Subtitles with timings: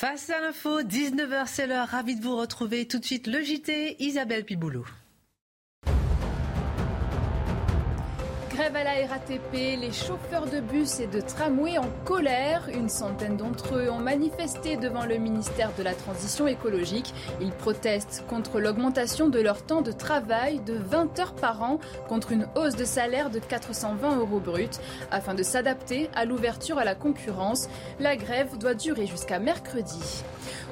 [0.00, 1.88] Face à l'info, 19h, c'est l'heure.
[1.88, 2.88] Ravi de vous retrouver.
[2.88, 4.86] Tout de suite, le JT, Isabelle Piboulou.
[8.60, 12.68] Grève à la RATP, les chauffeurs de bus et de tramway en colère.
[12.68, 17.14] Une centaine d'entre eux ont manifesté devant le ministère de la Transition écologique.
[17.40, 22.32] Ils protestent contre l'augmentation de leur temps de travail de 20 heures par an, contre
[22.32, 24.78] une hausse de salaire de 420 euros brut.
[25.10, 27.66] Afin de s'adapter à l'ouverture à la concurrence,
[27.98, 30.22] la grève doit durer jusqu'à mercredi.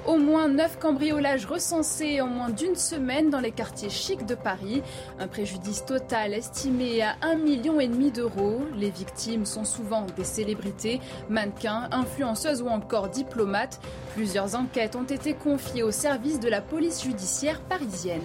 [0.09, 4.83] Au moins 9 cambriolages recensés en moins d'une semaine dans les quartiers chics de Paris.
[5.19, 8.63] Un préjudice total estimé à 1,5 million d'euros.
[8.75, 13.81] Les victimes sont souvent des célébrités, mannequins, influenceuses ou encore diplomates.
[14.15, 18.23] Plusieurs enquêtes ont été confiées au service de la police judiciaire parisienne.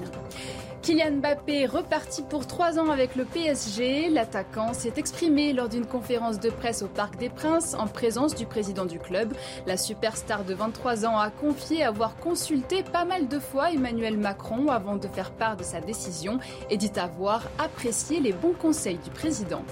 [0.84, 4.10] Kylian Mbappé reparti pour trois ans avec le PSG.
[4.10, 8.46] L'attaquant s'est exprimé lors d'une conférence de presse au Parc des Princes en présence du
[8.46, 9.34] président du club.
[9.66, 14.68] La superstar de 23 ans a confié avoir consulté pas mal de fois Emmanuel Macron
[14.68, 19.10] avant de faire part de sa décision et dit avoir apprécié les bons conseils du
[19.10, 19.64] président.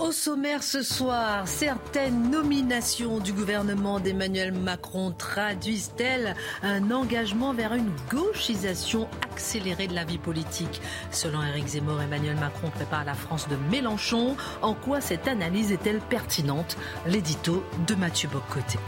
[0.00, 7.90] Au sommaire ce soir, certaines nominations du gouvernement d'Emmanuel Macron traduisent-elles un engagement vers une
[8.08, 10.80] gauchisation accélérée de la vie politique?
[11.10, 14.36] Selon Éric Zemmour, Emmanuel Macron prépare la France de Mélenchon.
[14.62, 16.76] En quoi cette analyse est-elle pertinente?
[17.06, 18.78] L'édito de Mathieu Boccoté.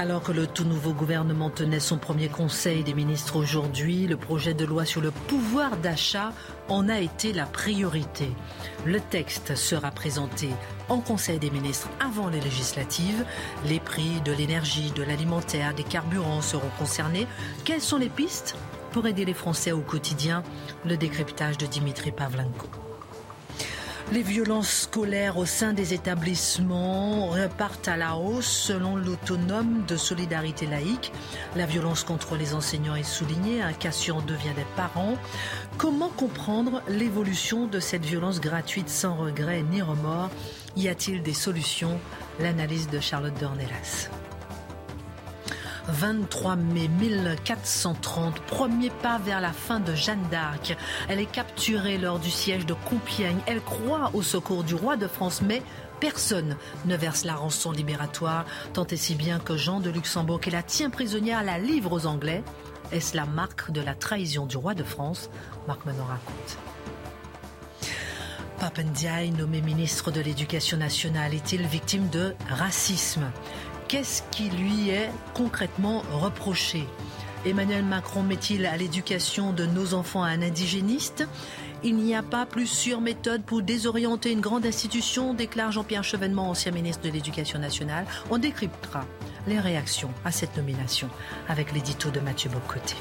[0.00, 4.54] Alors que le tout nouveau gouvernement tenait son premier conseil des ministres aujourd'hui, le projet
[4.54, 6.32] de loi sur le pouvoir d'achat
[6.68, 8.30] en a été la priorité.
[8.86, 10.50] Le texte sera présenté
[10.88, 13.24] en Conseil des ministres avant les législatives.
[13.66, 17.26] Les prix de l'énergie, de l'alimentaire, des carburants seront concernés.
[17.64, 18.54] Quelles sont les pistes
[18.92, 20.44] pour aider les Français au quotidien?
[20.86, 22.87] Le décryptage de Dimitri Pavlenko.
[24.10, 30.66] Les violences scolaires au sein des établissements repartent à la hausse selon l'autonome de solidarité
[30.66, 31.12] laïque.
[31.56, 34.34] La violence contre les enseignants est soulignée, un cas sur des
[34.76, 35.18] parents.
[35.76, 40.30] Comment comprendre l'évolution de cette violence gratuite sans regret ni remords?
[40.74, 42.00] Y a-t-il des solutions?
[42.40, 44.08] L'analyse de Charlotte Dornelas.
[45.88, 50.76] 23 mai 1430, premier pas vers la fin de Jeanne d'Arc.
[51.08, 53.38] Elle est capturée lors du siège de Compiègne.
[53.46, 55.62] Elle croit au secours du roi de France, mais
[55.98, 58.44] personne ne verse la rançon libératoire,
[58.74, 62.06] tant et si bien que Jean de Luxembourg, qui la tient prisonnière, la livre aux
[62.06, 62.44] Anglais.
[62.92, 65.30] Est-ce la marque de la trahison du roi de France?
[65.66, 66.58] Marc Menon raconte.
[68.58, 73.30] Papendiaï, nommé ministre de l'Éducation nationale, est-il victime de racisme?
[73.88, 76.84] Qu'est-ce qui lui est concrètement reproché?
[77.46, 81.26] Emmanuel Macron met-il à l'éducation de nos enfants un indigéniste?
[81.82, 86.50] Il n'y a pas plus sûre méthode pour désorienter une grande institution, déclare Jean-Pierre Chevènement,
[86.50, 88.04] ancien ministre de l'Éducation nationale.
[88.28, 89.06] On décryptera
[89.46, 91.08] les réactions à cette nomination
[91.48, 92.96] avec l'édito de Mathieu Bocoté.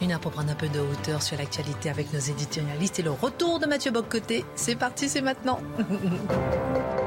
[0.00, 3.10] Une heure pour prendre un peu de hauteur sur l'actualité avec nos éditorialistes et le
[3.10, 4.46] retour de Mathieu Bocoté.
[4.54, 5.60] C'est parti, c'est maintenant.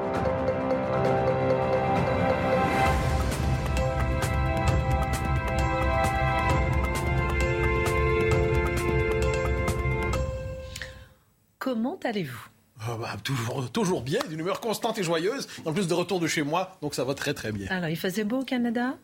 [11.69, 12.47] Comment allez-vous?
[12.81, 15.47] Ah bah, toujours, toujours bien, d'une humeur constante et joyeuse.
[15.66, 17.68] En plus de retour de chez moi, donc ça va très très bien.
[17.69, 18.96] Alors, il faisait beau au Canada?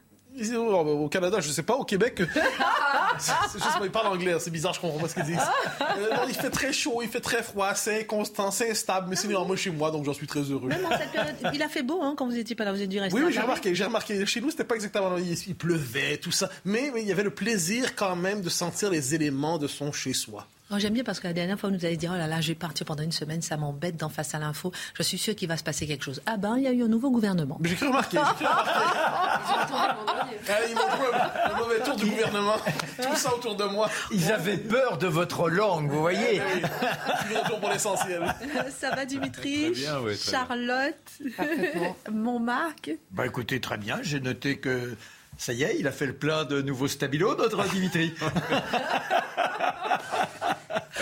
[0.51, 1.75] Au Canada, je sais pas.
[1.75, 2.23] Au Québec,
[3.19, 4.35] c'est juste parlent anglais.
[4.39, 5.37] C'est bizarre, je comprends pas ce qu'ils disent.
[5.97, 9.29] Euh, il fait très chaud, il fait très froid, c'est inconstant, c'est instable, mais c'est
[9.29, 10.67] normalement chez moi, donc j'en suis très heureux.
[10.67, 12.81] Même en cette période, il a fait beau hein, quand vous étiez pas là, vous
[12.81, 13.17] êtes dû rester.
[13.17, 14.25] Oui, oui j'ai remarqué, j'ai remarqué.
[14.25, 15.15] Chez nous, c'était pas exactement.
[15.17, 18.89] Il, pleuvait, tout ça, mais, mais il y avait le plaisir quand même de sentir
[18.89, 20.47] les éléments de son chez soi.
[20.47, 22.41] Oh, j'aime bien parce que la dernière fois, vous nous avez dit, oh là là,
[22.41, 24.71] je vais partir pendant une semaine, ça m'embête d'en face à l'info.
[24.95, 26.21] Je suis sûr qu'il va se passer quelque chose.
[26.25, 27.57] Ah ben, il y a eu un nouveau gouvernement.
[27.59, 28.45] Mais j'ai cru remarquer, j'ai cru
[29.73, 30.35] remarquer.
[30.69, 32.57] Ils m'ont un le mauvais tour du gouvernement.
[33.01, 33.89] Tout ça autour de moi.
[34.11, 36.41] Ils avaient peur de votre langue, vous voyez.
[37.29, 38.23] Je retour pour l'essentiel.
[38.79, 40.95] Ça va, Dimitri bien, oui, Charlotte
[42.11, 43.99] Mon Marc Bah écoutez, très bien.
[44.01, 44.95] J'ai noté que
[45.37, 48.13] ça y est, il a fait le plein de nouveaux stabilos, notre Dimitri.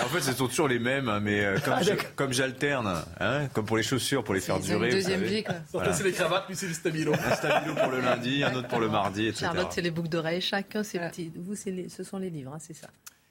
[0.01, 1.75] En fait, ce sont toujours les mêmes, hein, mais euh, comme,
[2.15, 4.87] comme j'alterne, hein, comme pour les chaussures, pour les faire durer.
[4.87, 5.55] Une deuxième vie, quoi.
[5.93, 7.13] c'est les cravates, puis c'est le stabilo.
[7.13, 9.45] Un stabilo pour le lundi, un autre pour le mardi, etc.
[9.45, 10.41] Charlotte, c'est les boucles d'oreilles.
[10.41, 11.31] Chacun, c'est petit.
[11.35, 11.89] Vous, les...
[11.89, 12.87] ce sont les livres, hein, c'est ça.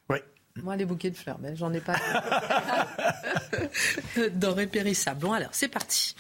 [0.09, 0.19] Oui.
[0.62, 1.97] Moi, les bouquets de fleurs, mais j'en ai pas.
[4.32, 5.20] Doré périssable.
[5.20, 6.14] Bon, alors, c'est parti.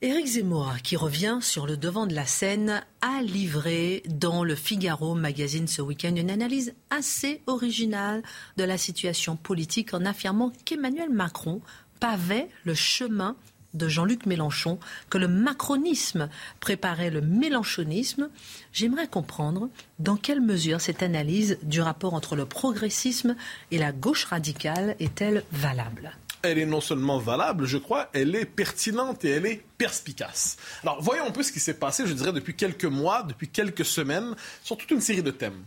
[0.00, 5.16] Éric Zemmour, qui revient sur le devant de la scène, a livré dans le Figaro
[5.16, 8.22] magazine ce week-end une analyse assez originale
[8.56, 11.60] de la situation politique en affirmant qu'Emmanuel Macron
[11.98, 13.34] pavait le chemin
[13.74, 14.78] de Jean-Luc Mélenchon,
[15.10, 16.28] que le macronisme
[16.60, 18.30] préparait le mélenchonisme.
[18.72, 19.68] J'aimerais comprendre
[19.98, 23.34] dans quelle mesure cette analyse du rapport entre le progressisme
[23.72, 26.12] et la gauche radicale est-elle valable?
[26.42, 30.56] Elle est non seulement valable, je crois, elle est pertinente et elle est perspicace.
[30.82, 33.84] Alors, voyons un peu ce qui s'est passé, je dirais, depuis quelques mois, depuis quelques
[33.84, 35.62] semaines, sur toute une série de thèmes.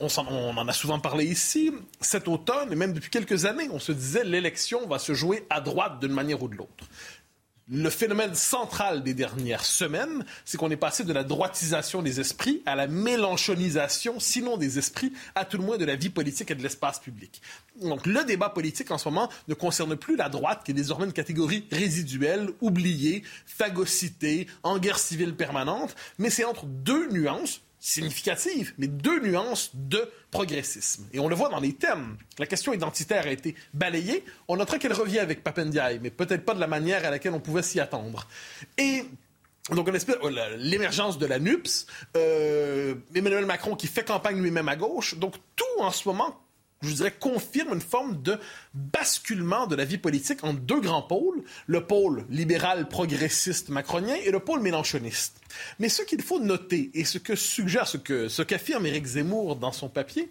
[0.00, 1.70] On en, a souvent parlé ici.
[2.00, 5.60] Cet automne, et même depuis quelques années, on se disait l'élection va se jouer à
[5.60, 6.86] droite d'une manière ou de l'autre
[7.70, 12.62] le phénomène central des dernières semaines, c'est qu'on est passé de la droitisation des esprits
[12.66, 16.54] à la mélanchonisation, sinon des esprits, à tout le moins de la vie politique et
[16.54, 17.40] de l'espace public.
[17.80, 21.06] Donc le débat politique en ce moment ne concerne plus la droite, qui est désormais
[21.06, 28.72] une catégorie résiduelle, oubliée, phagocytée, en guerre civile permanente, mais c'est entre deux nuances significative,
[28.78, 31.04] mais deux nuances de progressisme.
[31.12, 32.16] Et on le voit dans les thèmes.
[32.38, 34.24] La question identitaire a été balayée.
[34.46, 37.40] On notera qu'elle revient avec Papendiaï, mais peut-être pas de la manière à laquelle on
[37.40, 38.28] pouvait s'y attendre.
[38.78, 39.04] Et
[39.70, 40.18] donc, on espère
[40.58, 41.86] l'émergence de la NUPS,
[42.16, 45.16] euh, Emmanuel Macron qui fait campagne lui-même à gauche.
[45.16, 46.40] Donc, tout en ce moment
[46.82, 48.38] je dirais, confirme une forme de
[48.74, 54.30] basculement de la vie politique en deux grands pôles, le pôle libéral progressiste macronien et
[54.30, 55.40] le pôle mélanchoniste.
[55.78, 59.88] Mais ce qu'il faut noter, et ce que suggère, ce qu'affirme Éric Zemmour dans son
[59.88, 60.30] papier,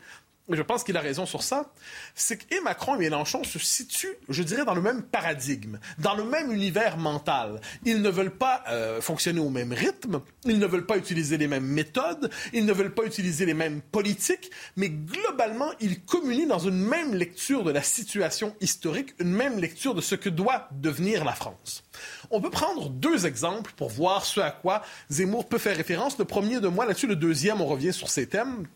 [0.56, 1.72] je pense qu'il a raison sur ça,
[2.16, 6.24] c'est que Macron et Mélenchon se situent, je dirais, dans le même paradigme, dans le
[6.24, 7.62] même univers mental.
[7.86, 11.48] Ils ne veulent pas euh, fonctionner au même rythme, ils ne veulent pas utiliser les
[11.48, 16.60] mêmes méthodes, ils ne veulent pas utiliser les mêmes politiques, mais globalement, ils communient dans
[16.60, 21.26] une même lecture de la situation historique, une même lecture de ce que doit devenir
[21.26, 21.84] la France.
[22.30, 26.18] On peut prendre deux exemples pour voir ce à quoi Zemmour peut faire référence.
[26.18, 28.68] Le premier de moi là-dessus, le deuxième, on revient sur ces thèmes.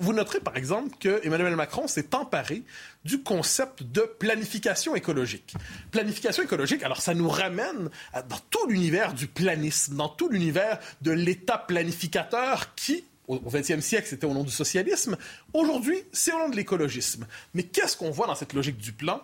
[0.00, 2.62] Vous noterez par exemple que Emmanuel Macron s'est emparé
[3.04, 5.54] du concept de planification écologique.
[5.90, 11.10] Planification écologique, alors ça nous ramène dans tout l'univers du planisme, dans tout l'univers de
[11.10, 15.16] l'État planificateur qui, au XXe siècle, c'était au nom du socialisme.
[15.52, 17.26] Aujourd'hui, c'est au nom de l'écologisme.
[17.54, 19.20] Mais qu'est-ce qu'on voit dans cette logique du plan?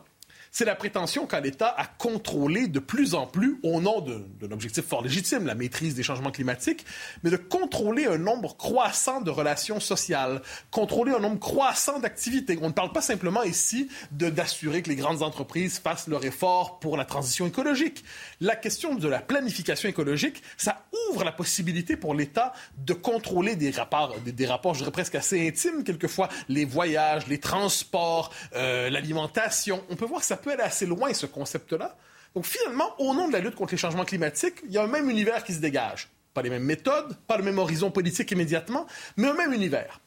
[0.54, 4.84] C'est la prétention qu'a l'État à contrôler de plus en plus, au nom d'un objectif
[4.84, 6.86] fort légitime, la maîtrise des changements climatiques,
[7.24, 12.56] mais de contrôler un nombre croissant de relations sociales, contrôler un nombre croissant d'activités.
[12.62, 16.96] On ne parle pas simplement ici d'assurer que les grandes entreprises fassent leur effort pour
[16.96, 18.04] la transition écologique.
[18.40, 23.72] La question de la planification écologique, ça ouvre la possibilité pour l'État de contrôler des
[23.72, 29.82] rapports, des, rapports, je dirais presque assez intimes quelquefois, les voyages, les transports, euh, l'alimentation.
[29.90, 31.96] On peut voir ça peut aller assez loin, ce concept-là.
[32.34, 34.88] Donc finalement, au nom de la lutte contre les changements climatiques, il y a un
[34.88, 36.08] même univers qui se dégage.
[36.34, 38.86] Pas les mêmes méthodes, pas le même horizon politique immédiatement,
[39.16, 40.00] mais un même univers.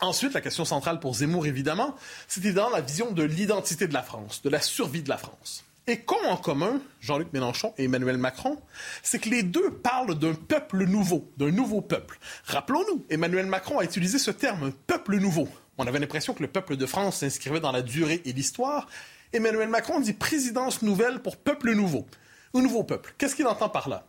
[0.00, 1.94] Ensuite, la question centrale pour Zemmour, évidemment,
[2.26, 5.64] c'était dans la vision de l'identité de la France, de la survie de la France.
[5.86, 8.58] Et qu'ont en commun Jean-Luc Mélenchon et Emmanuel Macron,
[9.02, 12.18] c'est que les deux parlent d'un peuple nouveau, d'un nouveau peuple.
[12.46, 15.48] Rappelons-nous, Emmanuel Macron a utilisé ce terme, peuple nouveau.
[15.78, 18.88] On avait l'impression que le peuple de France s'inscrivait dans la durée et l'histoire,
[19.32, 22.06] Emmanuel Macron dit présidence nouvelle pour peuple nouveau.
[22.54, 23.14] Un nouveau peuple.
[23.16, 24.06] Qu'est-ce qu'il entend par là?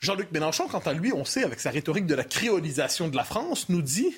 [0.00, 3.24] Jean-Luc Mélenchon, quant à lui, on sait, avec sa rhétorique de la créolisation de la
[3.24, 4.14] France, nous dit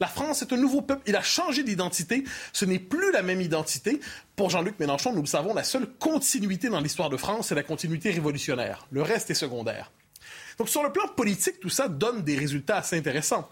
[0.00, 1.02] la France est un nouveau peuple.
[1.06, 2.24] Il a changé d'identité.
[2.52, 4.00] Ce n'est plus la même identité.
[4.34, 7.62] Pour Jean-Luc Mélenchon, nous le savons, la seule continuité dans l'histoire de France, c'est la
[7.62, 8.86] continuité révolutionnaire.
[8.90, 9.92] Le reste est secondaire.
[10.58, 13.48] Donc sur le plan politique, tout ça donne des résultats assez intéressants.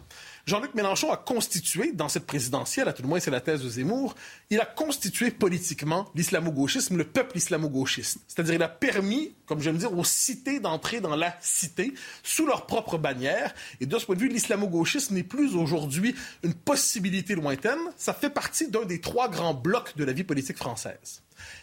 [0.48, 3.68] Jean-Luc Mélenchon a constitué, dans cette présidentielle, à tout le moins c'est la thèse de
[3.68, 4.14] Zemmour,
[4.48, 8.20] il a constitué politiquement l'islamo-gauchisme, le peuple islamo-gauchiste.
[8.26, 12.64] C'est-à-dire il a permis, comme je dire, aux cités d'entrer dans la cité sous leur
[12.64, 13.54] propre bannière.
[13.82, 17.78] Et de ce point de vue, l'islamo-gauchisme n'est plus aujourd'hui une possibilité lointaine.
[17.98, 21.20] Ça fait partie d'un des trois grands blocs de la vie politique française.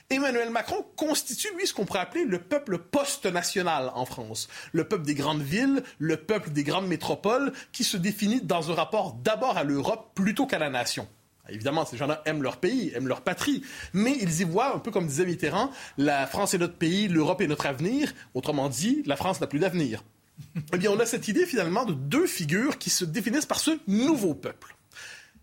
[0.10, 4.48] Emmanuel Macron constitue, lui, ce qu'on pourrait appeler le peuple post-national en France.
[4.72, 8.76] Le peuple des grandes villes, le peuple des grandes métropoles, qui se définit dans un
[8.76, 11.08] rapport d'abord à l'Europe plutôt qu'à la nation.
[11.50, 13.64] Évidemment, ces gens-là aiment leur pays, aiment leur patrie,
[13.94, 17.42] mais ils y voient, un peu comme disait Mitterrand, la France est notre pays, l'Europe
[17.42, 18.14] est notre avenir.
[18.34, 20.04] Autrement dit, la France n'a plus d'avenir.
[20.74, 23.72] eh bien, on a cette idée finalement de deux figures qui se définissent par ce
[23.88, 24.76] nouveau peuple.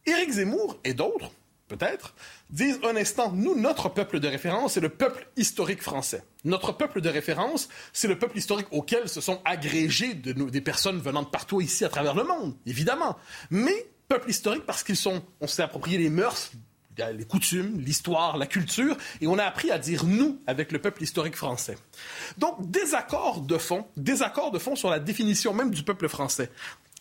[0.07, 1.31] Éric Zemmour et d'autres,
[1.77, 2.15] peut-être,
[2.51, 6.23] disent un instant, nous, notre peuple de référence, c'est le peuple historique français.
[6.45, 10.99] Notre peuple de référence, c'est le peuple historique auquel se sont agrégés de des personnes
[10.99, 13.17] venant de partout ici à travers le monde, évidemment.
[13.51, 16.53] Mais peuple historique parce qu'ils sont, on s'est approprié les mœurs,
[16.99, 21.03] les coutumes, l'histoire, la culture, et on a appris à dire nous avec le peuple
[21.03, 21.77] historique français.
[22.39, 26.51] Donc, désaccord de fond, désaccord de fond sur la définition même du peuple français.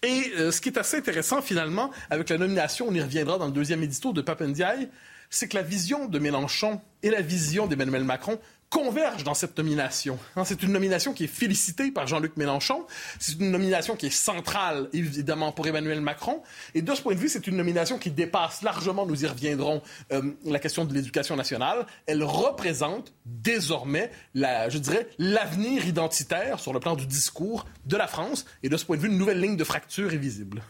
[0.03, 3.45] Et euh, ce qui est assez intéressant finalement, avec la nomination, on y reviendra dans
[3.45, 4.89] le deuxième édito de Papendiaï,
[5.29, 8.39] c'est que la vision de Mélenchon et la vision d'Emmanuel Macron
[8.71, 10.17] convergent dans cette nomination.
[10.45, 12.87] C'est une nomination qui est félicitée par Jean-Luc Mélenchon.
[13.19, 16.41] C'est une nomination qui est centrale, évidemment, pour Emmanuel Macron.
[16.73, 19.81] Et de ce point de vue, c'est une nomination qui dépasse largement, nous y reviendrons,
[20.13, 21.85] euh, la question de l'éducation nationale.
[22.07, 28.45] Elle représente désormais, je dirais, l'avenir identitaire sur le plan du discours de la France.
[28.63, 30.63] Et de ce point de vue, une nouvelle ligne de fracture est visible.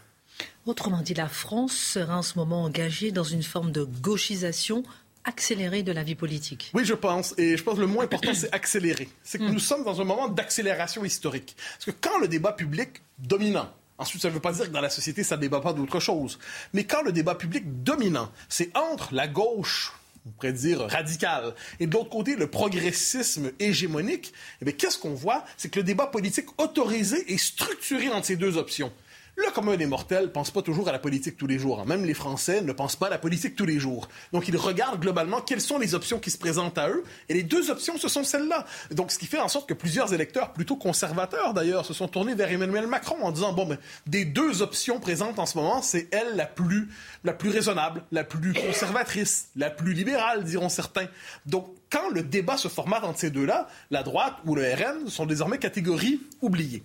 [0.64, 4.84] Autrement dit, la France sera en ce moment engagée dans une forme de gauchisation
[5.24, 6.70] accéléré de la vie politique.
[6.74, 7.34] Oui, je pense.
[7.38, 9.08] Et je pense que le moins important, c'est accélérer.
[9.22, 11.56] C'est que nous sommes dans un moment d'accélération historique.
[11.74, 14.80] Parce que quand le débat public dominant, Ensuite, ça ne veut pas dire que dans
[14.80, 16.38] la société, ça ne débat pas d'autre chose.
[16.72, 19.92] Mais quand le débat public dominant, c'est entre la gauche,
[20.26, 24.32] on pourrait dire radicale, et de l'autre côté, le progressisme hégémonique,
[24.64, 25.44] eh qu'est-ce qu'on voit?
[25.56, 28.92] C'est que le débat politique autorisé est structuré entre ces deux options.
[29.34, 31.80] Le commun des mortels pense pas toujours à la politique tous les jours.
[31.80, 31.84] Hein.
[31.86, 34.06] Même les Français ne pensent pas à la politique tous les jours.
[34.30, 37.02] Donc, ils regardent globalement quelles sont les options qui se présentent à eux.
[37.30, 38.66] Et les deux options, ce sont celles-là.
[38.90, 42.34] Donc, ce qui fait en sorte que plusieurs électeurs, plutôt conservateurs d'ailleurs, se sont tournés
[42.34, 46.08] vers Emmanuel Macron en disant, bon, ben, des deux options présentes en ce moment, c'est
[46.12, 46.90] elle la plus,
[47.24, 51.06] la plus raisonnable, la plus conservatrice, la plus libérale, diront certains.
[51.46, 55.24] Donc, quand le débat se formate entre ces deux-là, la droite ou le RN sont
[55.24, 56.82] désormais catégories oubliées.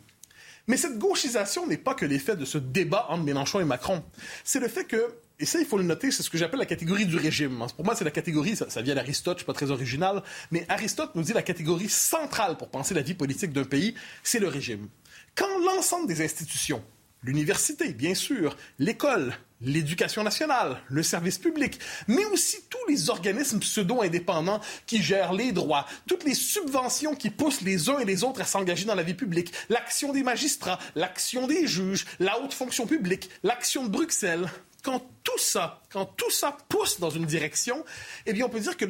[0.67, 4.03] Mais cette gauchisation n'est pas que l'effet de ce débat entre Mélenchon et Macron.
[4.43, 6.65] C'est le fait que et ça, il faut le noter, c'est ce que j'appelle la
[6.65, 7.63] catégorie du régime.
[7.75, 11.12] Pour moi, c'est la catégorie, ça, vient d'Aristote, je suis pas très original, mais Aristote
[11.13, 13.93] nous dit la catégorie centrale pour penser la vie politique d'un pays,
[14.24, 14.88] c'est le régime.
[15.36, 16.83] Quand l'ensemble des institutions,
[17.21, 24.61] l'université, bien sûr, l'école, l'éducation nationale, le service public, mais aussi tous les organismes pseudo-indépendants
[24.85, 28.45] qui gèrent les droits, toutes les subventions qui poussent les uns et les autres à
[28.45, 33.29] s'engager dans la vie publique, l'action des magistrats, l'action des juges, la haute fonction publique,
[33.43, 34.49] l'action de Bruxelles.
[34.83, 37.83] Quand tout ça, quand tout ça pousse dans une direction,
[38.25, 38.85] eh bien, on peut dire que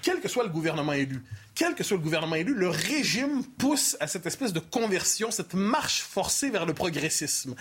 [0.00, 1.24] quel que soit le gouvernement élu,
[1.56, 5.54] quel que soit le gouvernement élu, le régime pousse à cette espèce de conversion, cette
[5.54, 7.56] marche forcée vers le progressisme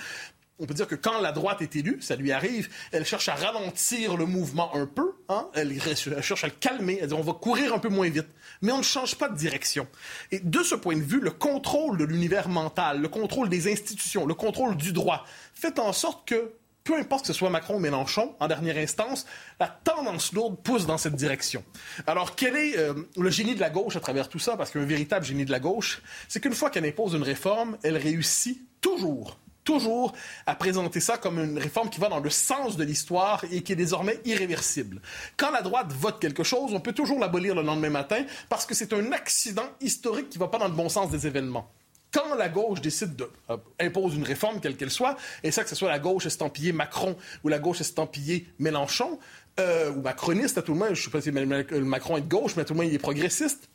[0.63, 3.35] on peut dire que quand la droite est élue, ça lui arrive, elle cherche à
[3.35, 5.49] ralentir le mouvement un peu, hein?
[5.53, 5.77] elle,
[6.21, 8.27] cherche à le calmer, elle dit on va courir un peu moins vite,
[8.61, 9.87] mais on ne change pas de direction.
[10.31, 14.25] Et de ce point de vue, le contrôle de l'univers mental, le contrôle des institutions,
[14.25, 16.53] le contrôle du droit, fait en sorte que
[16.85, 19.25] peu importe que ce soit Macron ou Mélenchon, en dernière instance,
[19.59, 21.63] la tendance lourde pousse dans cette direction.
[22.07, 24.57] Alors, quel est euh, le génie de la gauche à travers tout ça?
[24.57, 27.95] Parce qu'un véritable génie de la gauche, c'est qu'une fois qu'elle impose une réforme, elle
[27.95, 30.13] réussit toujours toujours
[30.45, 33.73] à présenter ça comme une réforme qui va dans le sens de l'histoire et qui
[33.73, 35.01] est désormais irréversible.
[35.37, 38.75] Quand la droite vote quelque chose, on peut toujours l'abolir le lendemain matin parce que
[38.75, 41.69] c'est un accident historique qui ne va pas dans le bon sens des événements.
[42.11, 45.69] Quand la gauche décide de euh, impose une réforme quelle qu'elle soit, et ça que
[45.69, 49.17] ce soit la gauche estampillée Macron ou la gauche estampillée Mélenchon,
[49.59, 52.29] euh, ou macroniste à tout le monde, je ne sais pas si Macron est de
[52.29, 53.67] gauche, mais à tout le monde il est progressiste,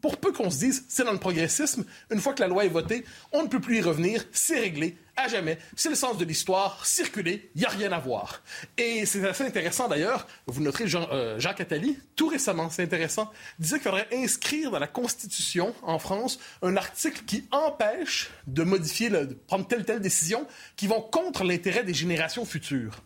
[0.00, 2.68] pour peu qu'on se dise, c'est dans le progressisme, une fois que la loi est
[2.68, 5.58] votée, on ne peut plus y revenir, c'est réglé, à jamais.
[5.76, 8.42] C'est le sens de l'histoire, circuler, il n'y a rien à voir.
[8.78, 13.30] Et c'est assez intéressant d'ailleurs, vous noterez Jean, euh, Jacques Attali, tout récemment, c'est intéressant,
[13.58, 19.10] disait qu'il faudrait inscrire dans la Constitution en France un article qui empêche de modifier,
[19.10, 23.02] de prendre telle telle décision qui vont contre l'intérêt des générations futures.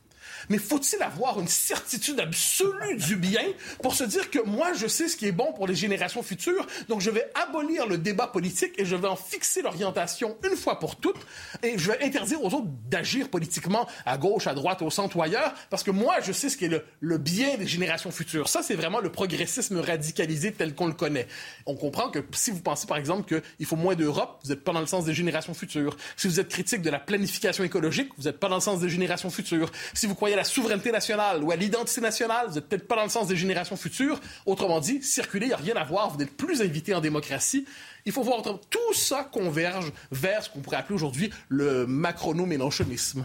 [0.48, 3.44] Mais faut-il avoir une certitude absolue du bien
[3.82, 6.66] pour se dire que moi, je sais ce qui est bon pour les générations futures,
[6.88, 10.78] donc je vais abolir le débat politique et je vais en fixer l'orientation une fois
[10.78, 11.20] pour toutes
[11.62, 15.22] et je vais interdire aux autres d'agir politiquement à gauche, à droite, au centre ou
[15.22, 18.48] ailleurs, parce que moi, je sais ce qui est le, bien des générations futures.
[18.48, 21.26] Ça, c'est vraiment le progressisme radicalisé tel qu'on le connaît.
[21.64, 24.72] On comprend que si vous pensez, par exemple, qu'il faut moins d'Europe, vous n'êtes pas
[24.72, 25.96] dans le sens des générations futures.
[26.16, 28.88] Si vous êtes critique de la planification écologique, vous n'êtes pas dans le sens des
[28.88, 29.70] générations futures.
[29.94, 33.04] Si vous à la souveraineté nationale ou à l'identité nationale, vous n'êtes peut-être pas dans
[33.04, 34.20] le sens des générations futures.
[34.46, 37.66] Autrement dit, circuler, il n'y a rien à voir, vous n'êtes plus invité en démocratie.
[38.04, 43.24] Il faut voir tout ça converge vers ce qu'on pourrait appeler aujourd'hui le macrono-mélanchonisme.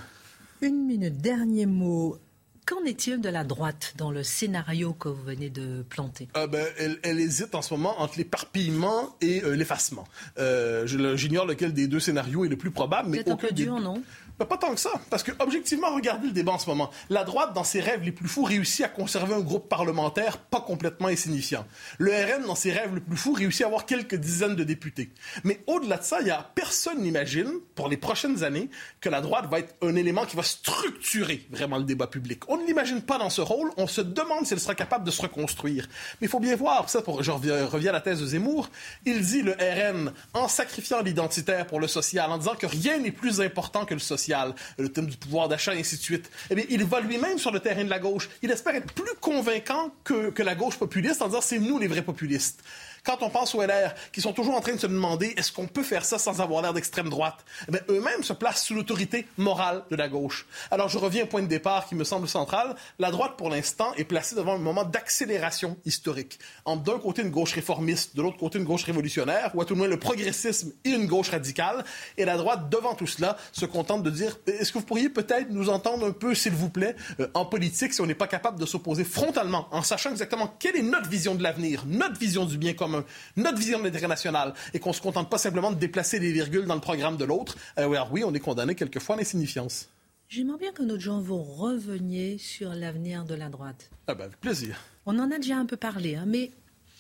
[0.62, 2.18] Une minute, dernier mot.
[2.66, 6.28] Qu'en est-il de la droite dans le scénario que vous venez de planter?
[6.38, 6.66] Euh, ben,
[7.04, 10.08] elle, hésite en ce moment entre l'éparpillement et euh, l'effacement.
[10.38, 13.10] Euh, j'ignore lequel des deux scénarios est le plus probable.
[13.10, 14.04] Mais un peu dur, non?
[14.46, 14.92] Pas tant que ça.
[15.10, 16.90] Parce que, objectivement, regardez le débat en ce moment.
[17.10, 20.62] La droite, dans ses rêves les plus fous, réussit à conserver un groupe parlementaire pas
[20.62, 21.66] complètement insignifiant.
[21.98, 25.12] Le RN, dans ses rêves les plus fous, réussit à avoir quelques dizaines de députés.
[25.44, 28.70] Mais au-delà de ça, y a personne n'imagine, pour les prochaines années,
[29.00, 32.44] que la droite va être un élément qui va structurer vraiment le débat public.
[32.48, 33.72] On ne l'imagine pas dans ce rôle.
[33.78, 35.88] On se demande si elle sera capable de se reconstruire.
[36.20, 38.70] Mais il faut bien voir, ça, pour, je reviens à la thèse de Zemmour,
[39.06, 43.12] il dit le RN, en sacrifiant l'identitaire pour le social, en disant que rien n'est
[43.12, 44.31] plus important que le social,
[44.78, 46.30] le thème du pouvoir d'achat, et ainsi de suite.
[46.50, 48.30] Eh bien, il va lui-même sur le terrain de la gauche.
[48.42, 51.88] Il espère être plus convaincant que, que la gauche populiste en disant c'est nous les
[51.88, 52.64] vrais populistes.
[53.04, 55.66] Quand on pense aux LR, qui sont toujours en train de se demander est-ce qu'on
[55.66, 59.84] peut faire ça sans avoir l'air d'extrême droite, eh eux-mêmes se placent sous l'autorité morale
[59.90, 60.46] de la gauche.
[60.70, 62.76] Alors je reviens au point de départ qui me semble central.
[63.00, 66.38] La droite, pour l'instant, est placée devant un moment d'accélération historique.
[66.68, 69.80] D'un côté une gauche réformiste, de l'autre côté une gauche révolutionnaire, ou à tout le
[69.80, 71.84] moins le progressisme et une gauche radicale.
[72.18, 75.50] Et la droite, devant tout cela, se contente de dire est-ce que vous pourriez peut-être
[75.50, 78.60] nous entendre un peu, s'il vous plaît, euh, en politique, si on n'est pas capable
[78.60, 82.60] de s'opposer frontalement, en sachant exactement quelle est notre vision de l'avenir, notre vision du
[82.60, 82.91] bien commun
[83.36, 86.32] notre vision de l'intérêt national, et qu'on ne se contente pas simplement de déplacer des
[86.32, 89.90] virgules dans le programme de l'autre, euh, oui, on est condamné quelquefois à l'insignifiance.
[90.30, 93.90] J'aimerais bien que notre gens vous reveniez sur l'avenir de la droite.
[94.08, 94.80] Ah ben, avec plaisir.
[95.06, 96.52] On en a déjà un peu parlé, hein, mais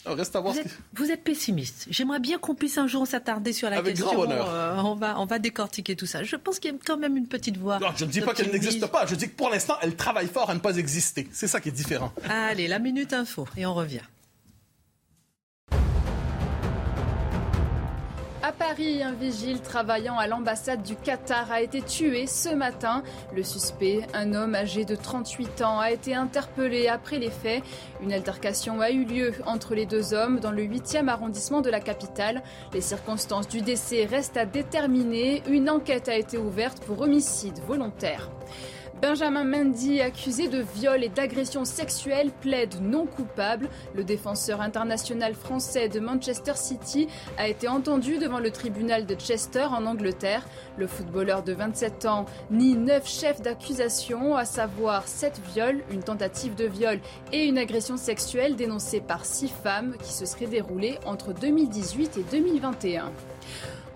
[0.05, 1.86] Reste à voir vous, êtes, vous êtes pessimiste.
[1.89, 4.13] J'aimerais bien qu'on puisse un jour s'attarder sur la Avec question.
[4.13, 4.50] Grand bonheur.
[4.50, 6.24] Euh, on, va, on va décortiquer tout ça.
[6.24, 7.79] Je pense qu'il y a quand même une petite voix.
[7.79, 9.05] Non, je ne dis pas qu'elle n'existe pas.
[9.05, 11.27] Je dis que pour l'instant, elle travaille fort à ne pas exister.
[11.31, 12.12] C'est ça qui est différent.
[12.27, 13.48] Allez, la minute info.
[13.55, 14.01] Et on revient.
[18.51, 23.01] À Paris, un vigile travaillant à l'ambassade du Qatar a été tué ce matin.
[23.34, 27.63] Le suspect, un homme âgé de 38 ans, a été interpellé après les faits.
[28.01, 31.79] Une altercation a eu lieu entre les deux hommes dans le 8e arrondissement de la
[31.79, 32.43] capitale.
[32.74, 35.43] Les circonstances du décès restent à déterminer.
[35.48, 38.29] Une enquête a été ouverte pour homicide volontaire.
[39.01, 43.67] Benjamin Mendy, accusé de viol et d'agression sexuelle, plaide non coupable.
[43.96, 47.08] Le défenseur international français de Manchester City
[47.39, 50.48] a été entendu devant le tribunal de Chester en Angleterre.
[50.77, 56.54] Le footballeur de 27 ans nie neuf chefs d'accusation, à savoir sept viols, une tentative
[56.54, 56.99] de viol
[57.34, 62.26] et une agression sexuelle dénoncée par six femmes qui se seraient déroulées entre 2018 et
[62.32, 63.12] 2021.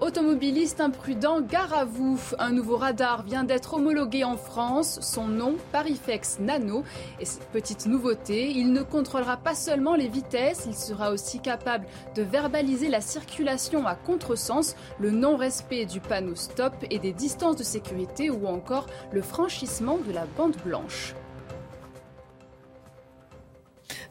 [0.02, 2.20] Automobiliste imprudent, gare à vous.
[2.38, 5.00] Un nouveau radar vient d'être homologué en France.
[5.02, 6.84] Son nom, Parifex Nano.
[7.22, 11.86] Et cette petite nouveauté, il ne contrôlera pas seulement les vitesses, il sera aussi capable
[12.14, 17.64] de verbaliser la circulation à contresens, le non-respect du panneau stop et des distances de
[17.64, 21.16] sécurité ou encore le franchissement de la bande blanche.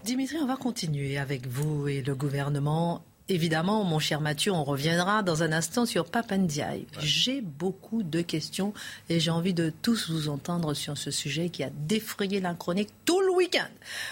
[0.03, 5.23] Dimitri, on va continuer avec vous et le gouvernement Évidemment, mon cher Mathieu, on reviendra
[5.23, 6.85] dans un instant sur Papandiaï.
[7.01, 8.75] J'ai beaucoup de questions
[9.09, 12.91] et j'ai envie de tous vous entendre sur ce sujet qui a défrayé la chronique
[13.07, 13.71] tout le week-end.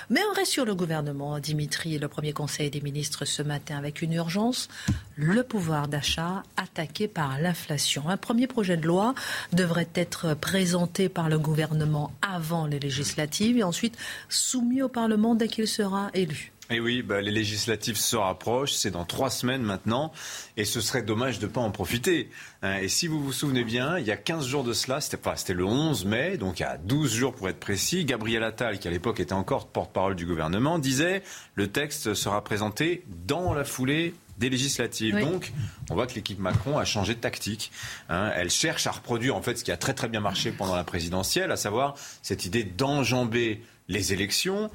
[0.08, 1.38] Mais on reste sur le gouvernement.
[1.40, 4.68] Dimitri, le premier conseil des ministres ce matin avec une urgence,
[5.16, 8.08] le pouvoir d'achat attaqué par l'inflation.
[8.08, 9.14] Un premier projet de loi
[9.52, 13.98] devrait être présenté par le gouvernement avant les législatives et ensuite
[14.30, 16.51] soumis au Parlement dès qu'il sera élu.
[16.72, 20.10] Et oui, bah, les législatives se rapprochent, c'est dans trois semaines maintenant,
[20.56, 22.30] et ce serait dommage de ne pas en profiter.
[22.62, 22.78] Hein.
[22.78, 25.36] Et si vous vous souvenez bien, il y a 15 jours de cela, c'était pas,
[25.36, 28.78] c'était le 11 mai, donc il y a 12 jours pour être précis, Gabriel Attal,
[28.78, 31.22] qui à l'époque était encore porte-parole du gouvernement, disait
[31.56, 35.18] le texte sera présenté dans la foulée des législatives.
[35.20, 35.52] Donc,
[35.90, 37.70] on voit que l'équipe Macron a changé de tactique.
[38.08, 38.32] Hein.
[38.34, 40.84] Elle cherche à reproduire en fait ce qui a très très bien marché pendant la
[40.84, 44.70] présidentielle, à savoir cette idée d'enjamber les élections,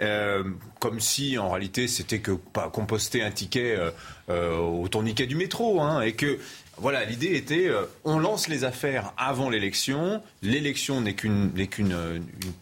[0.00, 0.44] euh,
[0.80, 3.90] comme si en réalité c'était que pas composter un ticket euh,
[4.30, 6.38] euh, au tourniquet du métro, hein, et que
[6.78, 11.94] voilà, l'idée était, euh, on lance les affaires avant l'élection, l'élection n'est qu'une, qu'une,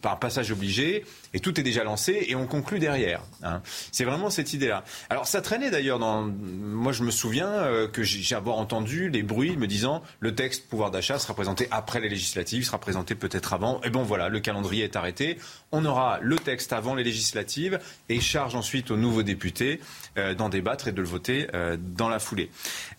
[0.03, 3.23] un passage obligé, et tout est déjà lancé, et on conclut derrière.
[3.41, 3.61] Hein.
[3.91, 4.83] C'est vraiment cette idée-là.
[5.09, 6.23] Alors ça traînait d'ailleurs dans...
[6.23, 10.67] Moi je me souviens euh, que j'ai avoir entendu les bruits me disant, le texte
[10.67, 14.41] pouvoir d'achat sera présenté après les législatives, sera présenté peut-être avant, et bon voilà, le
[14.41, 15.37] calendrier est arrêté,
[15.71, 19.79] on aura le texte avant les législatives, et charge ensuite aux nouveaux députés
[20.17, 21.47] euh, d'en débattre et de le voter
[21.79, 22.49] dans la foulée.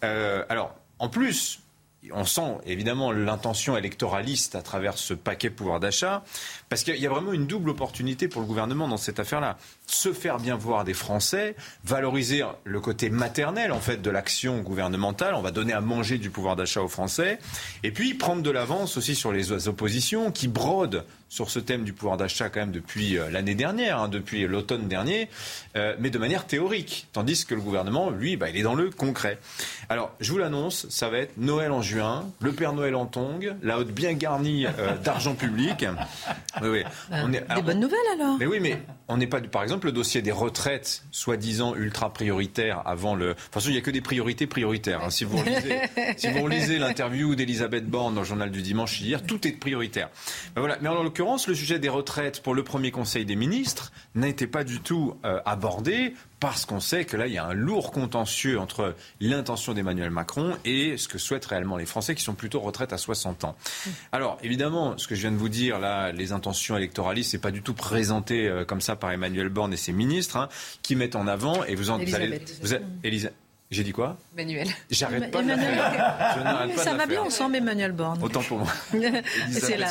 [0.01, 1.59] alors, en plus,
[2.13, 6.23] on sent évidemment l'intention électoraliste à travers ce paquet pouvoir d'achat,
[6.73, 9.59] parce qu'il y a vraiment une double opportunité pour le gouvernement dans cette affaire-là.
[9.87, 11.55] Se faire bien voir des Français,
[11.85, 16.31] valoriser le côté maternel en fait de l'action gouvernementale, on va donner à manger du
[16.31, 17.39] pouvoir d'achat aux Français,
[17.83, 21.95] et puis prendre de l'avance aussi sur les oppositions qui brodent sur ce thème du
[21.95, 25.31] pouvoir d'achat quand même depuis euh, l'année dernière, hein, depuis l'automne dernier,
[25.77, 27.07] euh, mais de manière théorique.
[27.15, 29.39] Tandis que le gouvernement, lui, bah, il est dans le concret.
[29.89, 33.55] Alors, je vous l'annonce, ça va être Noël en juin, le Père Noël en tongue,
[33.63, 35.87] la haute bien garnie euh, d'argent public.
[36.63, 36.85] Oui, oui.
[37.11, 38.39] On est, des bonnes nouvelles alors.
[38.39, 42.83] Mais oui, mais on n'est pas, par exemple, le dossier des retraites, soi-disant ultra prioritaires
[42.87, 43.29] avant le.
[43.29, 45.03] De toute façon, il n'y a que des priorités prioritaires.
[45.05, 45.11] Hein.
[45.11, 45.81] Si vous relisez,
[46.17, 50.11] si vous relisez l'interview d'Elisabeth Borne dans le journal du dimanche hier, tout est prioritaire.
[50.55, 50.79] Ben voilà.
[50.81, 54.47] Mais en l'occurrence, le sujet des retraites pour le premier Conseil des ministres n'a été
[54.47, 57.93] pas du tout euh, abordé parce qu'on sait que là, il y a un lourd
[57.93, 62.59] contentieux entre l'intention d'Emmanuel Macron et ce que souhaitent réellement les Français qui sont plutôt
[62.59, 63.55] retraite à 60 ans.
[64.11, 67.53] Alors, évidemment, ce que je viens de vous dire, là, les intentions électoralistes, c'est pas
[67.53, 70.49] du tout présenté euh, comme ça par Emmanuel Borne et ses ministres, hein,
[70.83, 72.75] qui mettent en avant, et vous en vous allez, vous,
[73.73, 74.69] j'ai dit quoi Emmanuel.
[74.91, 75.75] J'arrête pas Emmanuel.
[76.75, 78.23] de Ça va bien ensemble, Emmanuel Borne.
[78.23, 78.69] Autant pour moi.
[79.51, 79.83] C'est